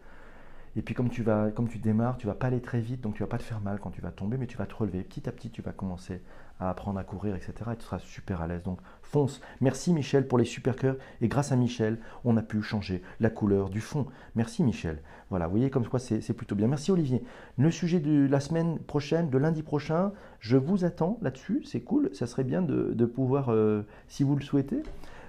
Et 0.77 0.83
puis 0.83 0.93
comme 0.93 1.09
tu 1.09 1.23
vas, 1.23 1.49
comme 1.49 1.67
tu 1.67 1.79
démarres, 1.79 2.17
tu 2.17 2.27
vas 2.27 2.35
pas 2.35 2.47
aller 2.47 2.61
très 2.61 2.79
vite, 2.79 3.01
donc 3.01 3.15
tu 3.15 3.23
vas 3.23 3.27
pas 3.27 3.39
te 3.39 3.43
faire 3.43 3.61
mal 3.61 3.79
quand 3.79 3.89
tu 3.89 3.99
vas 3.99 4.11
tomber, 4.11 4.37
mais 4.37 4.45
tu 4.45 4.57
vas 4.57 4.67
te 4.67 4.75
relever. 4.75 5.01
Petit 5.01 5.27
à 5.27 5.31
petit, 5.31 5.49
tu 5.49 5.63
vas 5.63 5.71
commencer 5.71 6.21
à 6.59 6.69
apprendre 6.69 6.99
à 6.99 7.03
courir, 7.03 7.35
etc. 7.35 7.53
Et 7.73 7.75
tu 7.77 7.83
seras 7.83 7.97
super 7.97 8.41
à 8.41 8.47
l'aise. 8.47 8.61
Donc 8.61 8.79
fonce. 9.01 9.41
Merci 9.59 9.91
Michel 9.91 10.27
pour 10.27 10.37
les 10.37 10.45
super 10.45 10.75
cœurs. 10.75 10.97
Et 11.21 11.27
grâce 11.29 11.51
à 11.51 11.55
Michel, 11.55 11.97
on 12.25 12.37
a 12.37 12.43
pu 12.43 12.61
changer 12.61 13.01
la 13.19 13.31
couleur 13.31 13.71
du 13.71 13.81
fond. 13.81 14.05
Merci 14.35 14.61
Michel. 14.61 15.01
Voilà, 15.31 15.47
vous 15.47 15.53
voyez 15.53 15.71
comme 15.71 15.87
quoi 15.87 15.99
c'est 15.99 16.33
plutôt 16.33 16.55
bien. 16.55 16.67
Merci 16.67 16.91
Olivier. 16.91 17.23
Le 17.57 17.71
sujet 17.71 17.99
de 17.99 18.27
la 18.27 18.39
semaine 18.39 18.77
prochaine, 18.77 19.31
de 19.31 19.37
lundi 19.39 19.63
prochain, 19.63 20.11
je 20.39 20.57
vous 20.57 20.85
attends 20.85 21.17
là-dessus. 21.23 21.63
C'est 21.65 21.81
cool. 21.81 22.11
Ça 22.13 22.27
serait 22.27 22.43
bien 22.43 22.61
de, 22.61 23.05
pouvoir, 23.05 23.51
euh, 23.51 23.81
si 24.07 24.23
vous 24.23 24.35
le 24.35 24.43
souhaitez, 24.43 24.83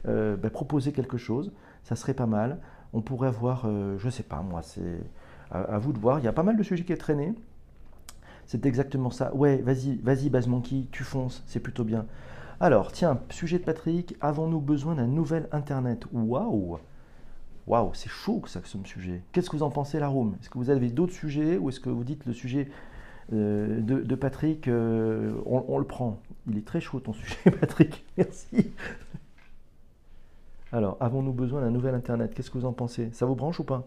euh, 0.07 0.37
ben, 0.37 0.51
proposer 0.51 0.93
quelque 0.93 1.17
chose. 1.17 1.53
Ça 1.83 1.97
serait 1.97 2.15
pas 2.15 2.27
mal. 2.27 2.59
On 2.93 3.01
pourrait 3.01 3.29
avoir, 3.29 3.65
euh, 3.67 3.97
je 3.99 4.09
sais 4.09 4.23
pas 4.23 4.43
moi, 4.43 4.63
c'est 4.63 5.01
à, 5.51 5.79
vous 5.79 5.93
de 5.93 5.99
voir. 5.99 6.19
Il 6.19 6.25
y 6.25 6.29
a 6.29 6.33
pas 6.33 6.43
mal 6.43 6.57
de 6.57 6.63
sujets 6.63 6.85
qui 6.85 6.93
est 6.93 6.99
traîné. 6.99 7.35
C'est 8.47 8.65
exactement 8.67 9.11
ça. 9.11 9.35
Ouais, 9.35 9.59
vas-y, 9.59 9.97
vas-y, 9.97 10.31
Baz 10.31 10.47
Monkey, 10.47 10.87
tu 10.91 11.05
fonces, 11.05 11.43
c'est 11.47 11.61
plutôt 11.61 11.85
bien. 11.85 12.07
Alors, 12.61 12.93
tiens, 12.93 13.21
sujet 13.31 13.59
de 13.59 13.65
Patrick, 13.65 14.17
avons-nous 14.21 14.61
besoin 14.61 14.95
d'un 14.95 15.07
nouvel 15.07 15.49
Internet? 15.53 16.07
Waouh 16.13 16.79
Waouh, 17.67 17.91
c'est 17.93 18.09
chaud 18.09 18.41
que 18.41 18.49
ça, 18.49 18.61
ce 18.65 18.79
sujet. 18.85 19.23
Qu'est-ce 19.33 19.51
que 19.51 19.57
vous 19.57 19.63
en 19.63 19.71
pensez, 19.71 19.99
la 19.99 20.09
room 20.09 20.35
Est-ce 20.41 20.49
que 20.49 20.57
vous 20.57 20.71
avez 20.71 20.89
d'autres 20.89 21.13
sujets 21.13 21.59
ou 21.59 21.69
est-ce 21.69 21.81
que 21.81 21.91
vous 21.91 22.05
dites 22.05 22.25
le 22.25 22.33
sujet 22.33 22.71
euh, 23.35 23.81
de, 23.83 24.15
Patrick, 24.15 24.69
on, 24.69 25.79
le 25.79 25.85
prend? 25.85 26.21
Il 26.51 26.57
est 26.57 26.67
très 26.67 26.81
chaud 26.81 27.01
ton 27.01 27.13
sujet, 27.15 27.51
Patrick. 27.51 28.05
Merci. 28.17 28.73
Alors, 30.71 30.99
avons-nous 31.01 31.33
besoin 31.33 31.63
d'un 31.63 31.71
nouvel 31.71 31.95
Internet? 31.95 32.35
Qu'est-ce 32.35 32.51
que 32.51 32.59
vous 32.59 32.67
en 32.67 32.75
pensez? 32.75 33.11
Ça 33.13 33.25
vous 33.25 33.35
branche 33.35 33.59
ou 33.59 33.65
pas? 33.65 33.87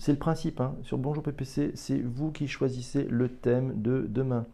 C'est 0.00 0.10
le 0.10 0.18
principe, 0.18 0.60
hein. 0.60 0.74
sur 0.82 0.98
Bonjour 0.98 1.22
PPC, 1.22 1.70
c'est 1.74 2.00
vous 2.00 2.32
qui 2.32 2.48
choisissez 2.48 3.04
le 3.04 3.28
thème 3.28 3.80
de 3.80 4.04
demain. 4.08 4.44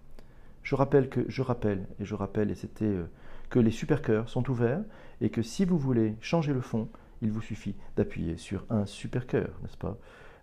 Je 0.62 0.74
rappelle 0.74 1.08
que, 1.08 1.24
je 1.28 1.40
rappelle, 1.40 1.86
et 1.98 2.04
je 2.04 2.14
rappelle, 2.14 2.50
et 2.50 2.54
c'était 2.54 2.84
euh, 2.84 3.08
que 3.48 3.58
les 3.58 3.70
super 3.70 4.02
cœurs 4.02 4.28
sont 4.28 4.50
ouverts, 4.50 4.82
et 5.22 5.30
que 5.30 5.40
si 5.40 5.64
vous 5.64 5.78
voulez 5.78 6.14
changer 6.20 6.52
le 6.52 6.60
fond, 6.60 6.88
il 7.22 7.32
vous 7.32 7.40
suffit 7.40 7.74
d'appuyer 7.96 8.36
sur 8.36 8.66
un 8.68 8.84
super 8.84 9.26
cœur, 9.26 9.48
n'est-ce 9.62 9.78
pas? 9.78 9.96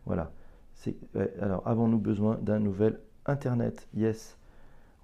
Voilà. 0.07 0.31
alors, 1.39 1.61
avons-nous 1.67 1.99
besoin 1.99 2.39
d'un 2.41 2.59
nouvel 2.59 2.99
Internet? 3.27 3.87
Yes. 3.93 4.35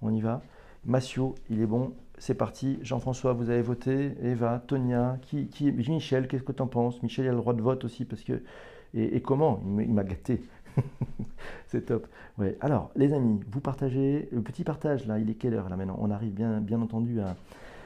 On 0.02 0.12
y 0.12 0.20
va 0.20 0.42
Massio, 0.86 1.36
il 1.50 1.60
est 1.60 1.66
bon. 1.66 1.94
C'est 2.18 2.34
parti. 2.34 2.78
Jean-François, 2.82 3.32
vous 3.32 3.50
avez 3.50 3.62
voté. 3.62 4.12
Eva, 4.22 4.62
Tonia, 4.66 5.18
qui, 5.22 5.48
qui 5.48 5.72
Michel, 5.72 6.28
qu'est-ce 6.28 6.42
que 6.42 6.52
tu 6.52 6.62
en 6.62 6.66
penses? 6.66 7.02
Michel, 7.02 7.26
il 7.26 7.28
a 7.28 7.32
le 7.32 7.38
droit 7.38 7.54
de 7.54 7.62
vote 7.62 7.84
aussi 7.84 8.04
parce 8.04 8.22
que. 8.22 8.42
Et, 8.94 9.20
comment? 9.20 9.60
Il 9.80 9.92
m'a 9.92 10.04
gâté. 10.04 10.40
c'est 11.66 11.86
top. 11.86 12.06
Ouais. 12.38 12.56
Alors, 12.60 12.92
les 12.94 13.12
amis, 13.12 13.40
vous 13.50 13.60
partagez. 13.60 14.28
Le 14.30 14.40
petit 14.40 14.62
partage, 14.62 15.06
là, 15.06 15.18
il 15.18 15.28
est 15.28 15.34
quelle 15.34 15.54
heure 15.54 15.68
là 15.68 15.76
maintenant? 15.76 15.98
On 16.00 16.10
arrive 16.10 16.32
bien, 16.32 16.60
bien 16.60 16.80
entendu 16.80 17.20
à. 17.20 17.36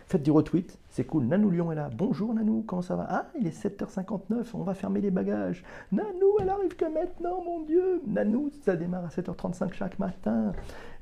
Faites 0.09 0.23
du 0.23 0.31
retweet, 0.31 0.79
c'est 0.89 1.05
cool. 1.05 1.27
Nanou 1.27 1.51
Lyon 1.51 1.71
est 1.71 1.75
là. 1.75 1.91
Bonjour 1.95 2.33
Nanou, 2.33 2.65
comment 2.67 2.81
ça 2.81 2.97
va? 2.97 3.07
Ah, 3.11 3.27
il 3.39 3.47
est 3.47 3.63
7h59, 3.63 4.47
on 4.55 4.63
va 4.63 4.73
fermer 4.73 5.03
les 5.03 5.11
bagages. 5.11 5.63
Nanou, 5.93 6.39
elle 6.41 6.49
arrive 6.49 6.77
que 6.77 6.87
maintenant, 6.87 7.45
mon 7.45 7.61
Dieu. 7.61 8.01
Nanou, 8.07 8.49
ça 8.65 8.75
démarre 8.75 9.05
à 9.05 9.09
7h35 9.09 9.75
chaque 9.75 9.99
matin. 9.99 10.53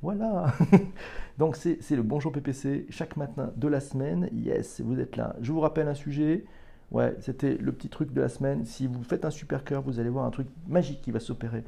Voilà. 0.03 0.53
Donc 1.39 1.55
c'est 1.55 1.79
le 1.93 2.03
Bonjour 2.03 2.33
PPC 2.33 2.87
chaque 2.91 3.17
matin 3.17 3.53
de 3.57 3.69
la 3.69 3.79
semaine. 3.79 4.29
Yes, 4.33 4.81
vous 4.81 4.99
êtes 4.99 5.17
là. 5.17 5.37
Je 5.41 5.53
vous 5.53 5.61
rappelle 5.61 5.87
un 5.87 5.95
sujet. 5.95 6.45
Ouais, 6.91 7.15
c'était 7.21 7.55
le 7.59 7.71
petit 7.71 7.89
truc 7.89 8.13
de 8.13 8.21
la 8.21 8.29
semaine. 8.29 8.65
Si 8.65 8.89
vous 8.89 9.05
faites 9.05 9.25
un 9.25 9.31
super 9.31 9.63
cœur, 9.63 9.83
vous 9.83 10.01
allez 10.01 10.11
voir 10.11 10.25
un 10.25 10.31
truc 10.31 10.49
magique 10.67 11.01
qui 11.01 11.13
va 11.13 11.21
s'opérer. 11.21 11.63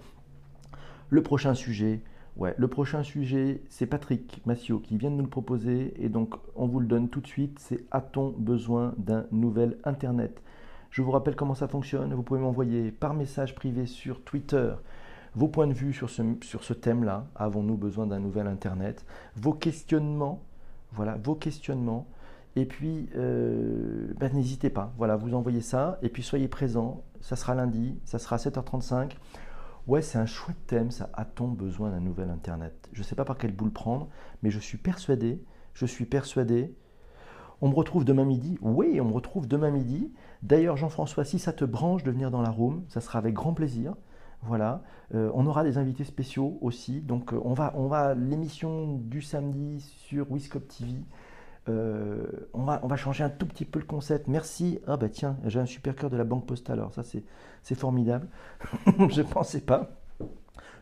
Le 1.08 1.22
prochain 1.22 1.54
sujet, 1.54 2.00
le 2.38 2.68
prochain 2.68 3.02
sujet, 3.02 3.62
c'est 3.68 3.86
Patrick 3.86 4.40
Massio 4.46 4.78
qui 4.78 4.96
vient 4.96 5.10
de 5.10 5.16
nous 5.16 5.24
le 5.24 5.28
proposer 5.28 5.92
et 5.98 6.08
donc 6.08 6.34
on 6.54 6.66
vous 6.66 6.80
le 6.80 6.86
donne 6.86 7.08
tout 7.08 7.20
de 7.20 7.26
suite. 7.26 7.58
C'est 7.58 7.84
a-t-on 7.90 8.30
besoin 8.30 8.94
d'un 8.96 9.26
nouvel 9.32 9.76
Internet? 9.84 10.40
Je 10.90 11.02
vous 11.02 11.10
rappelle 11.10 11.36
comment 11.36 11.54
ça 11.54 11.68
fonctionne. 11.68 12.14
Vous 12.14 12.22
pouvez 12.22 12.40
m'envoyer 12.40 12.90
par 12.92 13.14
message 13.14 13.54
privé 13.54 13.86
sur 13.86 14.22
Twitter 14.22 14.72
vos 15.34 15.48
points 15.48 15.66
de 15.66 15.72
vue 15.72 15.92
sur 15.92 16.10
ce, 16.10 16.72
thème-là. 16.72 17.26
Avons-nous 17.34 17.76
besoin 17.76 18.06
d'un 18.06 18.18
nouvel 18.18 18.46
Internet? 18.46 19.04
Vos 19.36 19.52
questionnements, 19.52 20.42
voilà, 20.92 21.16
vos 21.22 21.34
questionnements. 21.34 22.06
Et 22.56 22.64
puis, 22.64 23.08
euh, 23.16 24.12
ben, 24.18 24.32
n'hésitez 24.32 24.70
pas, 24.70 24.92
voilà, 24.96 25.16
vous 25.16 25.34
envoyez 25.34 25.60
ça, 25.60 25.98
et 26.02 26.08
puis 26.08 26.22
soyez 26.22 26.48
présents, 26.48 27.04
ça 27.20 27.36
sera 27.36 27.54
lundi, 27.54 27.98
ça 28.04 28.18
sera 28.18 28.36
7h35. 28.36 29.12
Ouais, 29.88 30.02
c'est 30.02 30.18
un 30.18 30.26
chouette 30.26 30.66
thème, 30.66 30.90
ça. 30.90 31.08
A-t-on 31.14 31.48
besoin 31.48 31.90
d'un 31.90 32.00
nouvel 32.00 32.28
Internet? 32.28 32.90
Je 32.92 33.00
ne 33.00 33.04
sais 33.04 33.14
pas 33.14 33.24
par 33.24 33.38
quelle 33.38 33.56
boule 33.56 33.70
prendre, 33.72 34.08
mais 34.42 34.50
je 34.50 34.58
suis 34.58 34.76
persuadé, 34.76 35.42
je 35.72 35.86
suis 35.86 36.04
persuadé. 36.04 36.74
On 37.62 37.70
me 37.70 37.74
retrouve 37.74 38.04
demain 38.04 38.26
midi 38.26 38.58
Oui, 38.60 39.00
on 39.00 39.06
me 39.06 39.12
retrouve 39.14 39.48
demain 39.48 39.70
midi. 39.70 40.12
D'ailleurs, 40.42 40.76
Jean-François, 40.76 41.24
si 41.24 41.38
ça 41.38 41.54
te 41.54 41.64
branche 41.64 42.02
de 42.02 42.10
venir 42.10 42.30
dans 42.30 42.42
la 42.42 42.50
room, 42.50 42.84
ça 42.90 43.00
sera 43.00 43.18
avec 43.18 43.32
grand 43.32 43.54
plaisir. 43.54 43.94
Voilà, 44.42 44.82
euh, 45.14 45.30
on 45.32 45.46
aura 45.46 45.64
des 45.64 45.78
invités 45.78 46.04
spéciaux 46.04 46.58
aussi. 46.60 47.00
Donc 47.00 47.32
euh, 47.32 47.40
on 47.42 47.54
va, 47.54 47.72
on 47.74 47.86
va 47.86 48.14
l'émission 48.14 48.98
du 48.98 49.22
samedi 49.22 49.80
sur 49.80 50.30
Wiscop 50.30 50.68
TV. 50.68 50.92
Euh, 51.68 52.22
on, 52.54 52.64
va, 52.64 52.80
on 52.82 52.86
va 52.86 52.96
changer 52.96 53.24
un 53.24 53.30
tout 53.30 53.46
petit 53.46 53.64
peu 53.64 53.78
le 53.78 53.84
concept. 53.84 54.28
Merci. 54.28 54.80
Ah 54.86 54.96
bah 54.96 55.08
tiens, 55.08 55.36
j'ai 55.44 55.60
un 55.60 55.66
super 55.66 55.94
cœur 55.94 56.10
de 56.10 56.16
la 56.16 56.24
Banque 56.24 56.46
Postale. 56.46 56.78
Alors 56.78 56.94
ça 56.94 57.02
c'est 57.02 57.74
formidable. 57.74 58.28
Je 59.10 59.22
pensais 59.22 59.60
pas. 59.60 59.90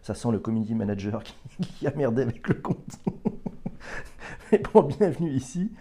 Ça 0.03 0.15
sent 0.15 0.31
le 0.31 0.39
community 0.39 0.75
manager 0.75 1.23
qui, 1.61 1.87
a 1.87 1.91
merdé 1.95 2.23
avec 2.23 2.47
le 2.47 2.55
compte. 2.55 2.99
Mais 4.53 4.63
bon, 4.73 4.83
bienvenue 4.83 5.31
ici. 5.31 5.73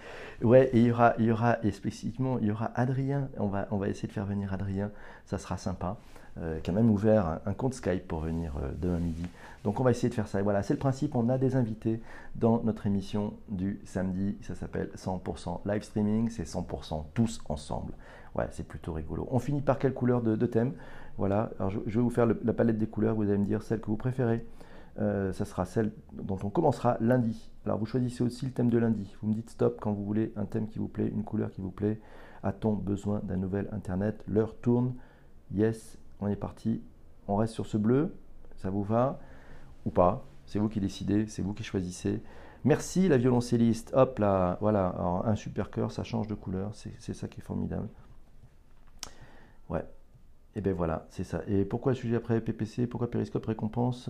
Ouais, 0.41 0.69
et 0.73 0.79
il 0.79 0.87
y 0.87 0.91
aura, 0.91 1.13
il 1.19 1.25
y 1.25 1.31
aura 1.31 1.57
spécifiquement, 1.71 2.39
il 2.39 2.47
y 2.47 2.51
aura 2.51 2.71
Adrien. 2.75 3.29
On 3.37 3.47
va, 3.47 3.67
on 3.71 3.77
va 3.77 3.87
essayer 3.87 4.07
de 4.07 4.13
faire 4.13 4.25
venir 4.25 4.51
Adrien. 4.53 4.91
Ça 5.25 5.37
sera 5.37 5.57
sympa. 5.57 5.97
Euh, 6.41 6.59
qui 6.59 6.69
a 6.69 6.73
même 6.73 6.89
ouvert 6.89 7.39
un, 7.45 7.53
compte 7.53 7.75
Skype 7.75 8.09
pour 8.09 8.19
venir 8.19 8.57
euh, 8.57 8.69
demain 8.77 8.97
midi. 8.97 9.23
Donc 9.63 9.79
on 9.79 9.83
va 9.83 9.91
essayer 9.91 10.09
de 10.09 10.13
faire 10.13 10.27
ça. 10.27 10.41
Et 10.41 10.43
voilà, 10.43 10.63
c'est 10.63 10.73
le 10.73 10.79
principe, 10.79 11.15
on 11.15 11.29
a 11.29 11.37
des 11.37 11.55
invités 11.55 12.01
dans 12.35 12.61
notre 12.63 12.87
émission 12.87 13.35
du 13.47 13.79
samedi. 13.85 14.37
Ça 14.41 14.53
s'appelle 14.53 14.89
100% 14.97 15.61
live 15.65 15.83
streaming, 15.83 16.29
c'est 16.29 16.43
100% 16.43 17.05
tous 17.13 17.39
ensemble. 17.47 17.93
Ouais, 18.35 18.47
c'est 18.51 18.67
plutôt 18.67 18.91
rigolo. 18.91 19.29
On 19.31 19.39
finit 19.39 19.61
par 19.61 19.79
quelle 19.79 19.93
couleur 19.93 20.21
de, 20.21 20.45
thème? 20.45 20.73
Voilà, 21.17 21.51
alors 21.57 21.71
je, 21.71 21.79
vais 21.79 22.01
vous 22.01 22.09
faire 22.09 22.25
la 22.25 22.53
palette 22.53 22.77
des 22.77 22.87
couleurs, 22.87 23.15
vous 23.15 23.23
allez 23.23 23.37
me 23.37 23.45
dire 23.45 23.63
celle 23.63 23.79
que 23.79 23.87
vous 23.87 23.95
préférez. 23.95 24.45
Euh, 24.99 25.31
ça 25.31 25.45
sera 25.45 25.63
celle 25.63 25.93
dont 26.11 26.37
on 26.43 26.49
commencera 26.49 26.97
lundi. 26.99 27.49
Alors 27.65 27.77
vous 27.77 27.85
choisissez 27.85 28.25
aussi 28.25 28.45
le 28.45 28.51
thème 28.51 28.69
de 28.69 28.77
lundi. 28.77 29.15
Vous 29.21 29.29
me 29.29 29.33
dites 29.33 29.51
stop 29.51 29.79
quand 29.79 29.93
vous 29.93 30.03
voulez 30.03 30.33
un 30.35 30.43
thème 30.43 30.67
qui 30.67 30.79
vous 30.79 30.89
plaît, 30.89 31.07
une 31.07 31.23
couleur 31.23 31.49
qui 31.51 31.61
vous 31.61 31.71
plaît. 31.71 32.01
A-t-on 32.43 32.73
besoin 32.73 33.21
d'un 33.23 33.37
nouvel 33.37 33.69
Internet? 33.71 34.21
L'heure 34.27 34.53
tourne. 34.61 34.95
Yes, 35.53 35.97
on 36.25 36.29
est 36.29 36.35
parti. 36.35 36.81
On 37.27 37.35
reste 37.37 37.53
sur 37.53 37.65
ce 37.65 37.77
bleu. 37.77 38.15
Ça 38.55 38.69
vous 38.69 38.83
va 38.83 39.19
ou 39.85 39.91
pas? 39.91 40.25
C'est 40.45 40.59
vous 40.59 40.69
qui 40.69 40.79
décidez, 40.79 41.27
c'est 41.27 41.41
vous 41.41 41.53
qui 41.53 41.63
choisissez. 41.63 42.21
Merci 42.63 43.07
la 43.07 43.17
violoncelliste. 43.17 43.91
Hop 43.95 44.19
là, 44.19 44.57
voilà, 44.61 44.95
un 45.25 45.35
super 45.35 45.69
cœur, 45.71 45.91
ça 45.91 46.03
change 46.03 46.27
de 46.27 46.35
couleur, 46.35 46.71
c'est 46.73 47.13
ça 47.13 47.27
qui 47.27 47.39
est 47.39 47.43
formidable. 47.43 47.89
Ouais, 49.69 49.85
et 50.57 50.61
bien 50.61 50.71
voilà, 50.71 51.05
c'est 51.09 51.25
ça. 51.25 51.41
Et 51.47 51.65
pourquoi 51.65 51.91
le 51.91 51.97
sujet 51.97 52.15
après 52.15 52.39
PPC 52.39 52.87
Pourquoi 52.87 53.11
Périscope 53.11 53.45
récompense? 53.45 54.09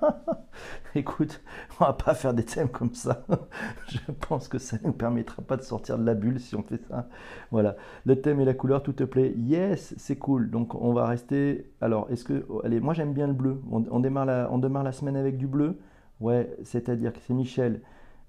Écoute, 0.94 1.40
on 1.80 1.86
va 1.86 1.94
pas 1.94 2.14
faire 2.14 2.34
des 2.34 2.44
thèmes 2.44 2.68
comme 2.68 2.92
ça. 2.92 3.24
Je 3.88 3.98
pense 4.28 4.48
que 4.48 4.58
ça 4.58 4.76
ne 4.76 4.88
nous 4.88 4.92
permettra 4.92 5.40
pas 5.40 5.56
de 5.56 5.62
sortir 5.62 5.96
de 5.98 6.04
la 6.04 6.12
bulle 6.12 6.40
si 6.40 6.54
on 6.56 6.62
fait 6.62 6.82
ça. 6.88 7.08
Voilà, 7.50 7.76
le 8.04 8.20
thème 8.20 8.38
et 8.40 8.44
la 8.44 8.52
couleur, 8.52 8.82
tout 8.82 8.92
te 8.92 9.04
plaît? 9.04 9.32
Yes, 9.38 9.94
c'est 9.96 10.16
cool. 10.16 10.50
Donc 10.50 10.74
on 10.74 10.92
va 10.92 11.06
rester. 11.06 11.72
Alors, 11.80 12.10
est-ce 12.10 12.24
que. 12.24 12.46
Allez, 12.62 12.80
moi 12.80 12.92
j'aime 12.92 13.14
bien 13.14 13.26
le 13.26 13.32
bleu. 13.32 13.62
On, 13.70 14.00
démarre 14.00 14.26
la, 14.26 14.48
on 14.52 14.58
démarre 14.58 14.84
la 14.84 14.92
semaine 14.92 15.16
avec 15.16 15.38
du 15.38 15.46
bleu. 15.46 15.78
Ouais, 16.20 16.54
c'est-à-dire 16.64 17.14
que 17.14 17.18
c'est 17.20 17.34
Michel. 17.34 17.80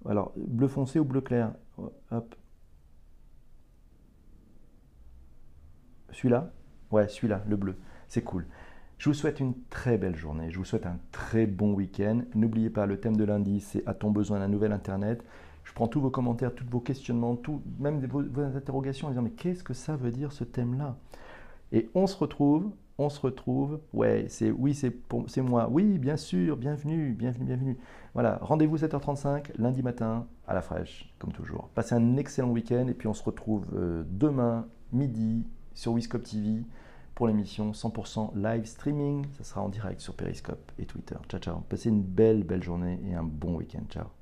Alors, 0.07 0.31
bleu 0.37 0.69
foncé 0.69 0.97
ou 0.99 1.03
bleu 1.05 1.21
clair? 1.21 1.51
Hop. 2.11 2.35
Celui-là? 6.11 6.51
Ouais, 6.91 7.07
celui-là, 7.07 7.43
le 7.47 7.55
bleu. 7.55 7.75
C'est 8.07 8.23
cool. 8.23 8.45
Je 8.97 9.09
vous 9.09 9.13
souhaite 9.13 9.39
une 9.39 9.53
très 9.69 9.97
belle 9.97 10.15
journée. 10.15 10.49
Je 10.49 10.57
vous 10.57 10.65
souhaite 10.65 10.87
un 10.87 10.97
très 11.11 11.45
bon 11.45 11.73
week-end. 11.73 12.21
N'oubliez 12.33 12.69
pas, 12.69 12.85
le 12.85 12.99
thème 12.99 13.15
de 13.15 13.23
lundi, 13.23 13.59
c'est 13.59 13.87
A-t-on 13.87 14.09
besoin 14.09 14.39
d'un 14.39 14.47
nouvel 14.47 14.71
Internet? 14.71 15.23
Je 15.63 15.73
prends 15.73 15.87
tous 15.87 15.99
vos 15.99 16.09
commentaires, 16.09 16.55
tous 16.55 16.65
vos 16.67 16.79
questionnements, 16.79 17.35
tout, 17.35 17.61
même 17.77 18.03
vos, 18.05 18.21
interrogations 18.39 19.07
en 19.07 19.11
disant 19.11 19.21
Mais 19.21 19.31
qu'est-ce 19.31 19.63
que 19.63 19.73
ça 19.73 19.95
veut 19.95 20.11
dire 20.11 20.31
ce 20.31 20.45
thème-là? 20.45 20.95
Et 21.73 21.89
on 21.93 22.07
se 22.07 22.17
retrouve, 22.17 22.71
on 22.97 23.09
se 23.09 23.19
retrouve. 23.19 23.81
Ouais, 23.93 24.25
c'est 24.29 24.49
oui, 24.49 24.73
c'est 24.73 25.41
moi. 25.41 25.67
Oui, 25.69 25.99
bien 25.99 26.17
sûr, 26.17 26.57
bienvenue, 26.57 27.13
bienvenue, 27.13 27.45
bienvenue. 27.45 27.77
Voilà, 28.13 28.39
rendez-vous 28.41 28.77
7h35, 28.77 29.51
lundi 29.57 29.83
matin, 29.83 30.25
à 30.47 30.53
la 30.55 30.61
fraîche, 30.61 31.13
comme 31.19 31.33
toujours. 31.33 31.69
Passez 31.75 31.93
un 31.93 32.17
excellent 32.17 32.49
week-end 32.49 32.87
et 32.87 32.93
puis 32.93 33.07
on 33.07 33.13
se 33.13 33.23
retrouve 33.23 33.67
euh, 33.75 34.03
demain, 34.09 34.65
midi, 34.93 35.45
sur 35.77 35.93
Wiscop 35.93 36.23
TV 36.23 36.63
pour 37.13 37.27
l'émission 37.27 37.71
100% 37.71 38.35
live 38.35 38.65
streaming. 38.65 39.25
Ça 39.37 39.43
sera 39.43 39.61
en 39.61 39.69
direct 39.69 40.01
sur 40.01 40.15
Periscope 40.15 40.71
et 40.79 40.85
Twitter. 40.85 41.15
Ciao, 41.29 41.39
ciao. 41.39 41.59
Passez 41.69 41.89
une 41.89 42.01
belle, 42.01 42.43
belle 42.43 42.63
journée 42.63 42.99
et 43.07 43.13
un 43.13 43.23
bon 43.23 43.55
week-end. 43.55 43.83
Ciao. 43.89 44.16